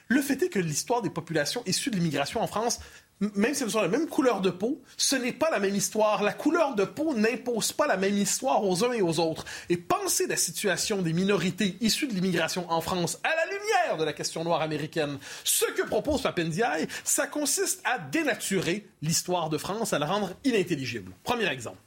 [0.09, 2.80] Le fait est que l'histoire des populations issues de l'immigration en France
[3.20, 6.22] même si elles ont la même couleur de peau, ce n'est pas la même histoire.
[6.22, 9.44] La couleur de peau n'impose pas la même histoire aux uns et aux autres.
[9.68, 14.04] Et penser la situation des minorités issues de l'immigration en France à la lumière de
[14.04, 19.92] la question noire américaine, ce que propose Papendiaï, ça consiste à dénaturer l'histoire de France,
[19.92, 21.12] à la rendre inintelligible.
[21.22, 21.78] Premier exemple.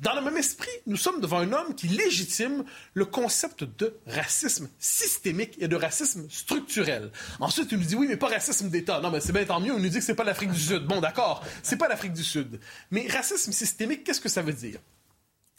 [0.00, 4.68] Dans le même esprit, nous sommes devant un homme qui légitime le concept de racisme
[4.78, 7.10] systémique et de racisme structurel.
[7.40, 9.00] Ensuite, il nous dit oui, mais pas racisme d'État.
[9.00, 9.74] Non, mais c'est bien tant mieux.
[9.76, 10.84] Il nous dit que c'est pas l'Afrique du Sud.
[10.84, 12.60] Bon, d'accord, c'est pas l'Afrique du Sud.
[12.92, 14.78] Mais racisme systémique, qu'est-ce que ça veut dire?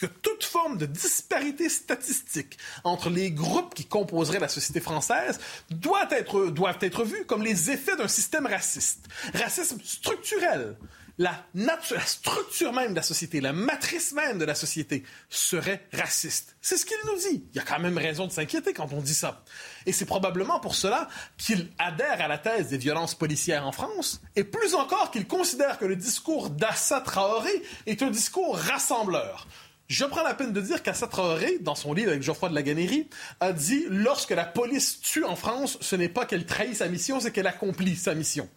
[0.00, 5.38] que toute forme de disparité statistique entre les groupes qui composeraient la société française
[5.68, 9.08] doit être, doivent être vus comme les effets d'un système raciste.
[9.34, 10.76] Racisme structurel
[11.20, 16.56] la, la structure même de la société, la matrice même de la société serait raciste.
[16.62, 17.44] C'est ce qu'il nous dit.
[17.52, 19.44] Il y a quand même raison de s'inquiéter quand on dit ça.
[19.84, 24.22] Et c'est probablement pour cela qu'il adhère à la thèse des violences policières en France,
[24.34, 27.52] et plus encore qu'il considère que le discours d'Assa Traoré
[27.84, 29.46] est un discours rassembleur.
[29.88, 32.62] Je prends la peine de dire qu'Assa Traoré, dans son livre avec Geoffroy de la
[32.62, 33.08] Gannerie,
[33.40, 37.20] a dit lorsque la police tue en France, ce n'est pas qu'elle trahit sa mission,
[37.20, 38.48] c'est qu'elle accomplit sa mission.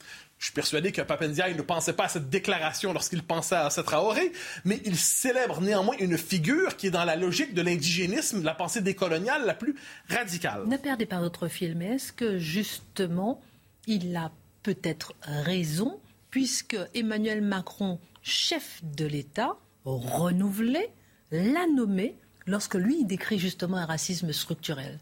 [0.44, 3.86] Je suis persuadé que Papendiaï ne pensait pas à cette déclaration lorsqu'il pensait à cette
[3.86, 4.34] Traoré,
[4.66, 8.54] mais il célèbre néanmoins une figure qui est dans la logique de l'indigénisme, de la
[8.54, 9.74] pensée décoloniale la plus
[10.10, 10.68] radicale.
[10.68, 11.82] Ne perdez pas votre film.
[11.82, 13.39] Est-ce que justement,
[13.88, 14.34] il a
[14.64, 20.89] peut-être raison, puisque Emmanuel Macron, chef de l'État, renouvelé,
[21.32, 22.16] l'a nommé
[22.48, 25.00] lorsque lui, il décrit justement un racisme structurel?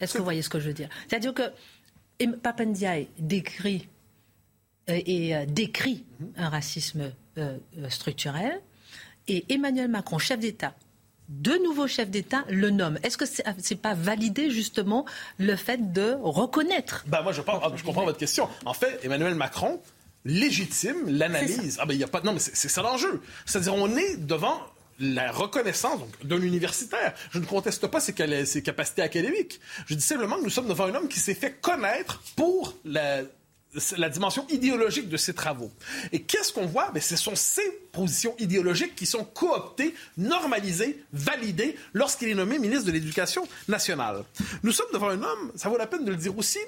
[0.00, 0.90] Est-ce que vous voyez ce que je veux dire?
[1.08, 1.50] C'est-à-dire que
[2.42, 3.88] Papendiaï décrit
[4.88, 6.04] et euh, décrit
[6.36, 7.58] un racisme euh,
[7.88, 8.60] structurel.
[9.28, 10.74] Et Emmanuel Macron, chef d'État,
[11.28, 12.98] de nouveaux chefs d'État le nomment.
[13.02, 15.06] Est-ce que c'est n'est pas validé justement
[15.38, 18.48] le fait de reconnaître bah moi je, ah, je comprends votre question.
[18.66, 19.80] En fait, Emmanuel Macron
[20.26, 21.78] légitime l'analyse.
[21.80, 23.22] Ah ben il y a pas non mais c'est ça l'enjeu.
[23.46, 24.60] C'est-à-dire on est devant
[25.00, 27.14] la reconnaissance d'un universitaire.
[27.30, 29.60] Je ne conteste pas ses, ses capacités académiques.
[29.86, 33.22] Je dis simplement que nous sommes devant un homme qui s'est fait connaître pour la
[33.96, 35.72] la dimension idéologique de ses travaux.
[36.12, 36.90] Et qu'est-ce qu'on voit?
[36.92, 42.86] Ben, ce sont ces positions idéologiques qui sont cooptées, normalisées, validées lorsqu'il est nommé ministre
[42.86, 44.24] de l'Éducation nationale.
[44.62, 46.58] Nous sommes devant un homme, ça vaut la peine de le dire aussi,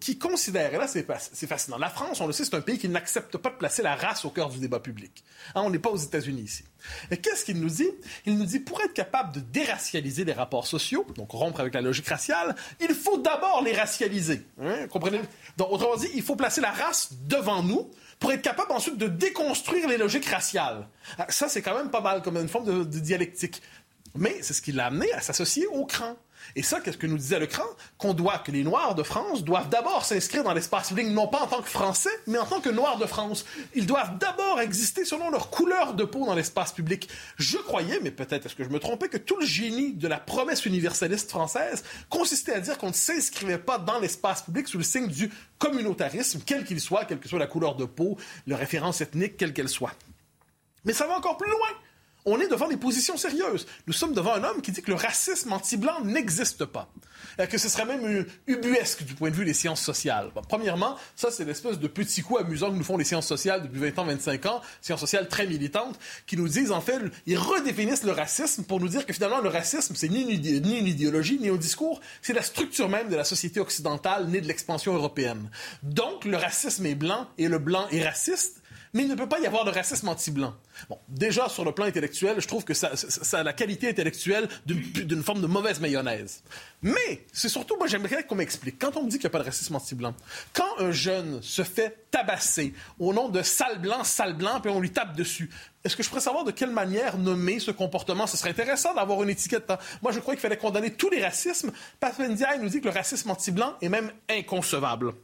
[0.00, 2.88] qui considère, et là c'est fascinant, la France, on le sait, c'est un pays qui
[2.88, 5.24] n'accepte pas de placer la race au cœur du débat public.
[5.54, 6.64] Hein, on n'est pas aux États-Unis ici.
[7.22, 7.90] Qu'est-ce qu'il nous dit?
[8.26, 11.80] Il nous dit, pour être capable de déracialiser les rapports sociaux, donc rompre avec la
[11.80, 14.42] logique raciale, il faut d'abord les racialiser.
[14.60, 15.20] Hein, comprenez?
[15.58, 19.88] Autrement dit, il faut placer la race devant nous pour être capable ensuite de déconstruire
[19.88, 20.86] les logiques raciales.
[21.18, 23.62] Ah, ça, c'est quand même pas mal comme une forme de, de dialectique.
[24.14, 26.16] Mais c'est ce qui l'a amené à s'associer au cran.
[26.56, 27.64] Et ça, qu'est-ce que nous disait le cran?
[27.98, 31.40] Qu'on doit, que les Noirs de France doivent d'abord s'inscrire dans l'espace public, non pas
[31.40, 33.44] en tant que Français, mais en tant que Noirs de France.
[33.74, 37.08] Ils doivent d'abord exister selon leur couleur de peau dans l'espace public.
[37.36, 40.18] Je croyais, mais peut-être est-ce que je me trompais, que tout le génie de la
[40.18, 44.84] promesse universaliste française consistait à dire qu'on ne s'inscrivait pas dans l'espace public sous le
[44.84, 49.00] signe du communautarisme, quel qu'il soit, quelle que soit la couleur de peau, la référence
[49.00, 49.92] ethnique, quelle qu'elle soit.
[50.84, 51.68] Mais ça va encore plus loin
[52.24, 53.66] on est devant des positions sérieuses.
[53.86, 56.88] Nous sommes devant un homme qui dit que le racisme anti-blanc n'existe pas.
[57.40, 60.30] Euh, que ce serait même ubuesque du point de vue des sciences sociales.
[60.48, 63.80] premièrement, ça, c'est l'espèce de petit coup amusant que nous font les sciences sociales depuis
[63.80, 68.04] 20 ans, 25 ans, sciences sociales très militantes, qui nous disent, en fait, ils redéfinissent
[68.04, 71.48] le racisme pour nous dire que finalement, le racisme, c'est ni, ni une idéologie, ni
[71.48, 75.50] un discours, c'est la structure même de la société occidentale née de l'expansion européenne.
[75.82, 78.61] Donc, le racisme est blanc et le blanc est raciste
[78.94, 80.54] mais il ne peut pas y avoir de racisme anti-blanc.
[80.88, 82.90] Bon, déjà, sur le plan intellectuel, je trouve que ça,
[83.32, 86.42] a la qualité intellectuelle d'une forme de mauvaise mayonnaise.
[86.82, 88.78] Mais, c'est surtout, moi, j'aimerais qu'on m'explique.
[88.78, 90.14] Quand on me dit qu'il n'y a pas de racisme anti-blanc,
[90.52, 94.80] quand un jeune se fait tabasser au nom de sale blanc, sale blanc, puis on
[94.80, 95.48] lui tape dessus,
[95.84, 98.26] est-ce que je pourrais savoir de quelle manière nommer ce comportement?
[98.26, 99.70] Ce serait intéressant d'avoir une étiquette.
[99.70, 99.78] Hein.
[100.02, 101.72] Moi, je crois qu'il fallait condamner tous les racismes.
[101.98, 105.14] Papendiaï nous dit que le racisme anti-blanc est même inconcevable.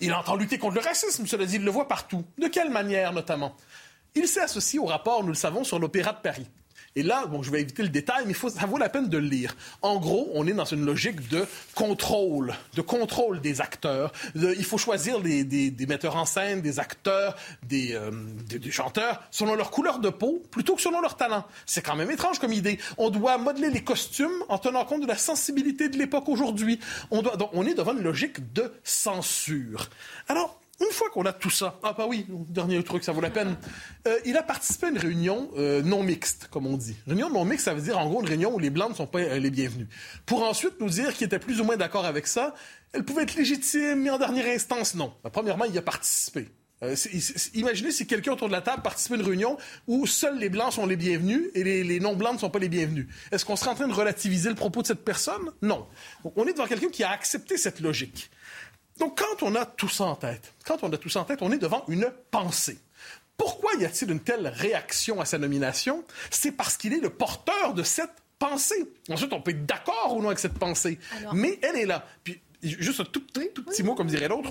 [0.00, 2.24] Il entend lutter contre le racisme, cela dit, il le voit partout.
[2.38, 3.56] De quelle manière, notamment?
[4.14, 6.46] Il s'est associé au rapport, nous le savons, sur l'Opéra de Paris.
[6.96, 9.18] Et là, bon, je vais éviter le détail, mais faut, ça vaut la peine de
[9.18, 9.56] le lire.
[9.80, 14.12] En gros, on est dans une logique de contrôle, de contrôle des acteurs.
[14.34, 17.36] il faut choisir des, des, metteurs en scène, des acteurs,
[17.72, 18.10] euh,
[18.48, 21.44] des, des, chanteurs selon leur couleur de peau plutôt que selon leur talent.
[21.64, 22.80] C'est quand même étrange comme idée.
[22.98, 26.80] On doit modeler les costumes en tenant compte de la sensibilité de l'époque aujourd'hui.
[27.12, 29.88] On, doit, donc, on est devant une logique de censure.
[30.26, 33.30] Alors, une fois qu'on a tout ça, ah bah oui, dernier truc, ça vaut la
[33.30, 33.56] peine.
[34.08, 36.96] Euh, il a participé à une réunion euh, non mixte, comme on dit.
[37.06, 39.06] Réunion non mixte, ça veut dire en gros une réunion où les blancs ne sont
[39.06, 39.88] pas euh, les bienvenus.
[40.24, 42.54] Pour ensuite nous dire qu'il était plus ou moins d'accord avec ça.
[42.92, 45.12] Elle pouvait être légitime, mais en dernière instance, non.
[45.22, 46.48] Bah, premièrement, il a participé.
[47.52, 50.72] imaginez si quelqu'un autour de la table participe à une réunion où seuls les blancs
[50.72, 53.06] sont les bienvenus et les, non-blancs ne sont pas les bienvenus.
[53.32, 55.52] Est-ce qu'on serait en train de relativiser le propos de cette personne?
[55.60, 55.86] Non.
[56.36, 58.30] On est devant quelqu'un qui a accepté cette logique.
[59.00, 61.40] Donc, quand on a tout ça en tête, quand on a tout ça en tête,
[61.40, 62.78] on est devant une pensée.
[63.36, 66.04] Pourquoi y a-t-il une telle réaction à sa nomination?
[66.30, 68.92] C'est parce qu'il est le porteur de cette pensée.
[69.08, 70.98] Ensuite, on peut être d'accord ou non avec cette pensée,
[71.32, 72.06] mais elle est là.
[72.22, 73.24] Puis, juste un tout,
[73.54, 74.50] tout petit mot, comme dirait l'autre.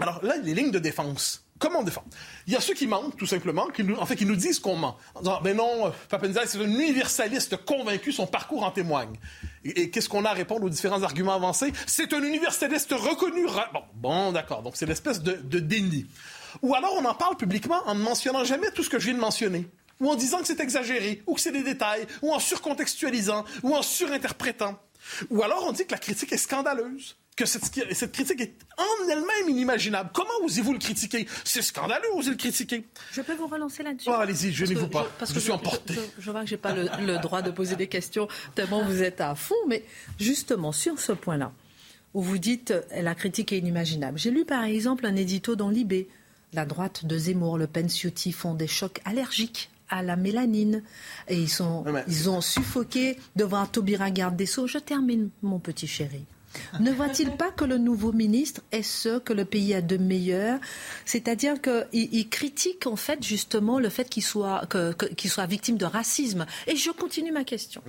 [0.00, 1.45] Alors là, les lignes de défense.
[1.58, 2.04] Comment on défend?
[2.46, 4.58] Il y a ceux qui mentent, tout simplement, qui nous, en fait, qui nous disent
[4.58, 4.96] qu'on ment.
[5.14, 9.16] En disant, ben non, Papenza, c'est un universaliste convaincu, son parcours en témoigne.
[9.64, 11.72] Et, qu'est-ce qu'on a à répondre aux différents arguments avancés?
[11.86, 13.46] C'est un universaliste reconnu.
[13.72, 16.06] Bon, bon d'accord, donc c'est l'espèce de, de déni.
[16.62, 19.14] Ou alors on en parle publiquement en ne mentionnant jamais tout ce que je viens
[19.14, 19.68] de mentionner
[20.00, 23.74] ou en disant que c'est exagéré, ou que c'est des détails, ou en surcontextualisant, ou
[23.74, 24.78] en surinterprétant.
[25.30, 27.70] Ou alors on dit que la critique est scandaleuse que cette,
[28.12, 30.08] critique est en elle-même inimaginable.
[30.14, 31.28] Comment osez-vous le critiquer?
[31.44, 32.86] C'est scandaleux, osez le critiquer.
[33.12, 34.08] Je peux vous relancer là-dessus?
[34.10, 35.06] Oh, Allez-y, je vous pas.
[35.18, 35.94] parce que je suis emporté.
[36.18, 39.20] Je, vois que je n'ai pas le, droit de poser des questions tellement vous êtes
[39.20, 39.84] à fond, mais
[40.18, 41.52] justement, sur ce point-là,
[42.14, 44.18] où vous dites la critique est inimaginable.
[44.18, 46.08] J'ai lu par exemple un édito dans Libé.
[46.54, 50.82] La droite de Zemmour, Le Pen, Ciotti font des chocs allergiques à la mélanine.
[51.28, 54.66] Et ils, sont, ils ont suffoqué devant Taubira Garde des Sceaux.
[54.66, 56.24] Je termine, mon petit chéri.
[56.80, 60.60] Ne voit-il pas que le nouveau ministre est ce que le pays a de meilleur?
[61.04, 64.62] C'est-à-dire qu'il critique en fait justement le fait qu'il soit,
[65.26, 66.46] soit victime de racisme.
[66.66, 67.82] Et je continue ma question.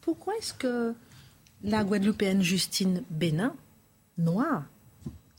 [0.00, 0.94] Pourquoi est-ce que
[1.62, 3.54] la Guadeloupéenne Justine Bénin,
[4.18, 4.64] noire,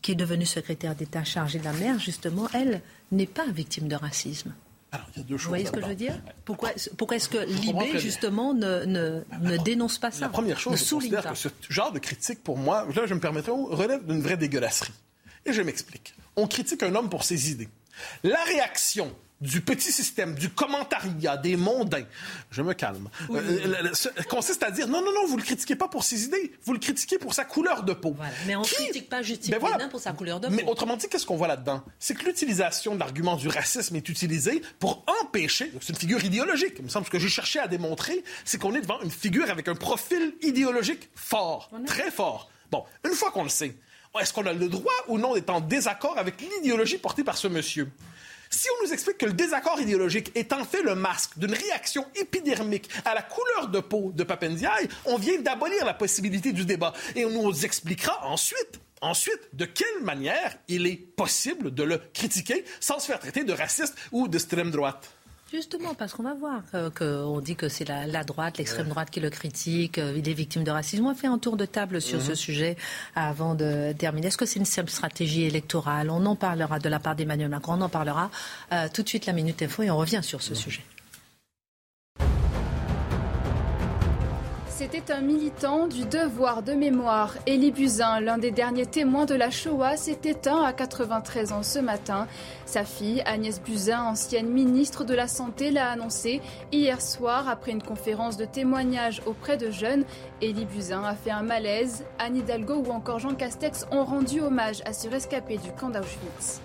[0.02, 3.96] qui est devenue secrétaire d'État chargée de la mer, justement, elle n'est pas victime de
[3.96, 4.54] racisme?
[4.94, 5.46] Alors, il y a deux choses.
[5.46, 6.14] Vous voyez ce que je veux dire
[6.46, 10.94] Pourquoi, pourquoi est-ce que l'IB, justement, ne, ne, dénonce pas ça La première chose, je
[10.94, 14.38] considère que ce genre de critique, pour moi, là, je me permettrai, relève d'une vraie
[14.38, 14.94] dégueulasserie.
[15.48, 16.14] Et je m'explique.
[16.36, 17.70] On critique un homme pour ses idées.
[18.24, 22.06] La réaction du petit système, du commentariat, des mondains,
[22.52, 23.92] je me calme, euh,
[24.30, 26.80] consiste à dire non, non, non, vous le critiquez pas pour ses idées, vous le
[26.80, 28.16] critiquez pour sa couleur de peau.
[28.48, 30.54] Mais on ne critique pas Justine ben pour sa couleur de peau.
[30.54, 31.84] Mais autrement dit, qu'est-ce qu'on voit là-dedans?
[32.00, 36.76] C'est que l'utilisation de l'argument du racisme est utilisée pour empêcher, c'est une figure idéologique,
[36.78, 39.50] il me semble, ce que j'ai cherché à démontrer, c'est qu'on est devant une figure
[39.50, 42.50] avec un profil idéologique fort, très fort.
[42.72, 43.76] Bon, une fois qu'on le sait,
[44.20, 47.48] est-ce qu'on a le droit ou non d'être en désaccord avec l'idéologie portée par ce
[47.48, 47.90] monsieur?
[48.56, 52.06] Si on nous explique que le désaccord idéologique est en fait le masque d'une réaction
[52.16, 56.94] épidermique à la couleur de peau de Papendiaï, on vient d'abolir la possibilité du débat.
[57.16, 62.64] Et on nous expliquera ensuite Ensuite, de quelle manière il est possible de le critiquer
[62.80, 65.12] sans se faire traiter de raciste ou d'extrême droite?
[65.54, 66.64] Justement, parce qu'on va voir
[66.98, 70.64] qu'on dit que c'est la, droite, l'extrême droite qui le critique, euh, il est victime
[70.64, 71.06] de racisme.
[71.06, 72.36] On va faire un tour de table sur ce mhm.
[72.36, 72.78] sujet
[73.14, 74.28] avant de terminer.
[74.28, 76.10] Est-ce que c'est une simple stratégie électorale?
[76.10, 78.32] On en parlera de la part d'Emmanuel Macron, on en parlera
[78.72, 80.82] euh, tout de suite la Minute Info et on revient sur ce sujet.
[84.84, 87.36] C'était un militant du devoir de mémoire.
[87.48, 91.80] Élie Buzyn, l'un des derniers témoins de la Shoah, s'est éteint à 93 ans ce
[91.80, 92.28] matin.
[92.66, 96.42] Sa fille, Agnès Buzyn, ancienne ministre de la Santé, l'a annoncé
[96.74, 100.04] hier soir après une conférence de témoignage auprès de jeunes.
[100.42, 102.04] Élie Buzyn a fait un malaise.
[102.20, 106.60] Anne Hidalgo ou encore Jean Castex ont rendu hommage à ce rescapé du camp d'Auschwitz.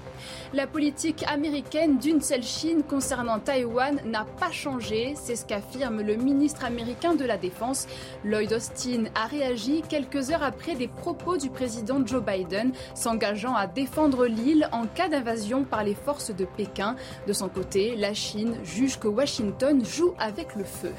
[0.52, 6.16] La politique américaine d'une seule Chine concernant Taïwan n'a pas changé, c'est ce qu'affirme le
[6.16, 7.86] ministre américain de la Défense.
[8.24, 13.66] Lloyd Austin a réagi quelques heures après des propos du président Joe Biden s'engageant à
[13.66, 16.96] défendre l'île en cas d'invasion par les forces de Pékin.
[17.26, 20.92] De son côté, la Chine juge que Washington joue avec le feu.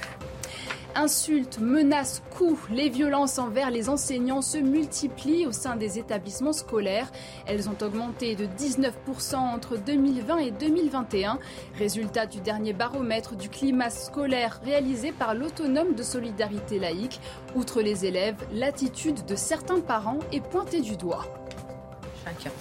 [0.96, 7.12] Insultes, menaces, coups, les violences envers les enseignants se multiplient au sein des établissements scolaires.
[7.46, 11.40] Elles ont augmenté de 19% entre 2020 et 2021.
[11.78, 17.20] Résultat du dernier baromètre du climat scolaire réalisé par l'autonome de solidarité laïque.
[17.56, 21.26] Outre les élèves, l'attitude de certains parents est pointée du doigt.
[22.26, 22.52] Chacun.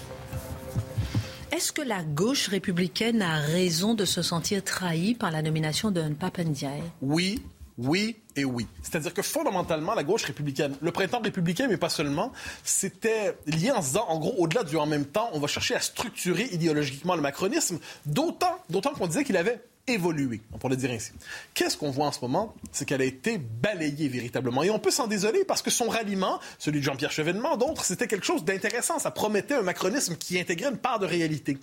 [1.50, 6.02] Est-ce que la gauche républicaine a raison de se sentir trahie par la nomination de
[6.02, 6.82] Ndiaye?
[7.00, 7.42] Oui,
[7.78, 8.66] oui et oui.
[8.82, 12.32] C'est-à-dire que fondamentalement, la gauche républicaine, le printemps républicain, mais pas seulement,
[12.64, 15.74] c'était lié en se disant, en gros, au-delà du en même temps, on va chercher
[15.74, 20.90] à structurer idéologiquement le macronisme, d'autant, d'autant qu'on disait qu'il avait évolué, pour le dire
[20.90, 21.12] ainsi.
[21.54, 22.54] Qu'est-ce qu'on voit en ce moment?
[22.72, 24.62] C'est qu'elle a été balayée véritablement.
[24.62, 28.06] Et on peut s'en désoler parce que son ralliement, celui de Jean-Pierre Chevènement, d'autres, c'était
[28.06, 28.98] quelque chose d'intéressant.
[28.98, 31.56] Ça promettait un macronisme qui intégrait une part de réalité.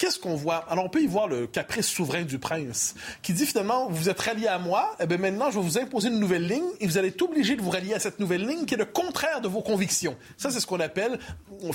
[0.00, 0.64] Qu'est-ce qu'on voit?
[0.70, 4.18] Alors, on peut y voir le caprice souverain du prince, qui dit finalement, vous êtes
[4.18, 6.86] rallié à moi, et eh bien maintenant, je vais vous imposer une nouvelle ligne, et
[6.86, 9.42] vous allez être obligé de vous rallier à cette nouvelle ligne qui est le contraire
[9.42, 10.16] de vos convictions.
[10.38, 11.18] Ça, c'est ce qu'on appelle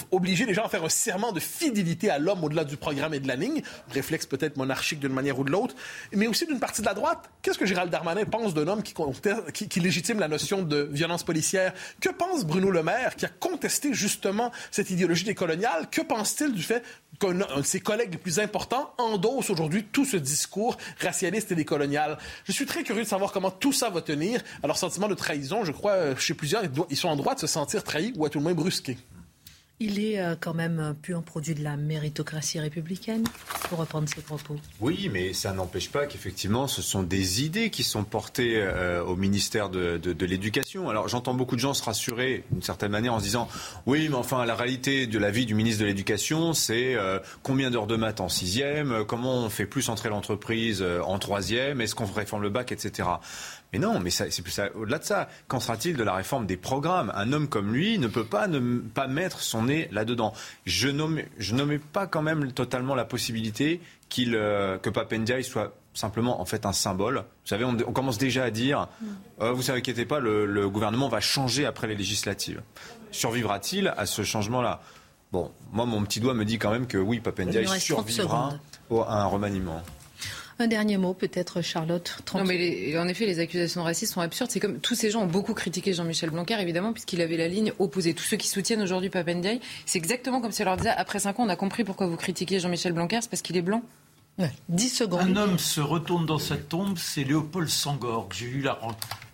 [0.10, 3.20] obliger les gens à faire un serment de fidélité à l'homme au-delà du programme et
[3.20, 3.62] de la ligne,
[3.92, 5.76] réflexe peut-être monarchique d'une manière ou de l'autre,
[6.12, 7.30] mais aussi d'une partie de la droite.
[7.44, 8.96] Qu'est-ce que Gérald Darmanin pense d'un homme qui,
[9.54, 11.76] qui, qui légitime la notion de violence policière?
[12.02, 15.92] Que pense Bruno Le Maire, qui a contesté justement cette idéologie décoloniale?
[15.92, 16.84] Que pense-t-il du fait
[17.20, 22.18] qu'un de ses collègues les plus importants endosse aujourd'hui tout ce discours racialiste et décolonial.
[22.45, 24.41] Je suis très curieux de savoir comment tout ça va tenir.
[24.63, 27.47] Alors, sentiment de trahison, je crois, euh, chez plusieurs, ils sont en droit de se
[27.47, 28.97] sentir trahis ou à tout le moins brusqués.
[29.82, 33.26] Il est euh, quand même un peu un produit de la méritocratie républicaine,
[33.68, 34.56] pour reprendre ses propos.
[34.80, 39.18] Oui, mais ça n'empêche pas qu'effectivement, ce sont des idées qui sont portées euh, au
[39.18, 40.90] ministère de, l'Éducation.
[40.90, 43.50] Alors j'entends beaucoup de gens se rassurer d'une certaine manière en se disant
[43.86, 47.70] oui, mais enfin, la réalité de la vie du ministre de l'Éducation, c'est euh, combien
[47.70, 52.06] d'heures de maths en sixième, comment on fait plus entrer l'entreprise en troisième, est-ce qu'on
[52.06, 53.10] réforme le bac, etc.
[53.74, 55.28] Mais non, mais c'est plus au-delà de ça.
[55.50, 57.12] Qu'en sera-t-il de la réforme des programmes?
[57.14, 60.34] Un homme comme lui ne peut pas ne pas mettre son nez là-dedans.
[60.66, 65.74] Je nommais, je nommais pas quand même totalement la possibilité qu'il euh, que Papendiaï soit
[65.93, 67.16] simplement en fait un symbole.
[67.16, 69.05] Vous savez, on, commence déjà à dire, mm.
[69.41, 72.61] euh, vous ne inquiétez pas, le, gouvernement va changer après les législatives.
[73.11, 74.82] Survivra-t-il à ce changement-là?
[75.32, 78.53] Bon, moi, mon petit doigt me dit quand même que oui, Papendiaï survivra
[79.07, 79.82] à un remaniement.
[80.58, 82.18] Un dernier mot, peut-être, Charlotte.
[82.34, 84.51] Non, mais en effet, les accusations racistes sont absurdes.
[84.51, 87.74] C'est comme tous ces gens ont beaucoup critiqué Jean-Michel Blanquer, évidemment, puisqu'il avait la ligne
[87.78, 88.14] opposée.
[88.14, 91.39] Tous ceux qui soutiennent aujourd'hui Papendiaï, c'est exactement comme si on leur disait après 5
[91.39, 93.84] ans, on a compris pourquoi vous critiquez Jean-Michel Blanquer, c'est parce qu'il est blanc.
[94.38, 95.22] Ouais, 10 secondes.
[95.22, 98.80] Un homme se retourne dans sa tombe, c'est Léopold Sangor, que j'ai eu la,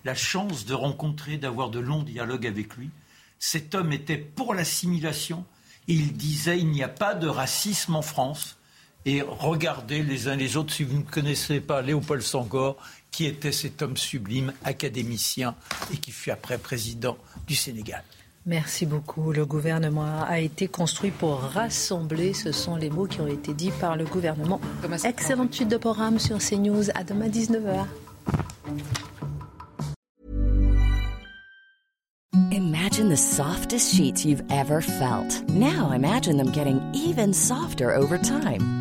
[0.06, 2.90] la chance de rencontrer, d'avoir de longs dialogues avec lui.
[3.38, 5.46] Cet homme était pour l'assimilation
[5.88, 8.58] et il disait il n'y a pas de racisme en France
[9.06, 12.78] et regardez les uns les autres si vous ne connaissez pas Léopold Sangor,
[13.10, 15.56] qui était cet homme sublime, académicien
[15.94, 18.04] et qui fut après président du Sénégal.
[18.46, 19.32] Merci beaucoup.
[19.32, 22.34] Le gouvernement a été construit pour rassembler.
[22.34, 24.60] Ce sont les mots qui ont été dits par le gouvernement.
[25.04, 26.90] Excellente suite de programme sur CNews.
[26.96, 27.86] À demain 19h.
[32.52, 35.44] Imagine the softest sheets you've ever felt.
[35.50, 38.81] Now imagine them getting even softer over time.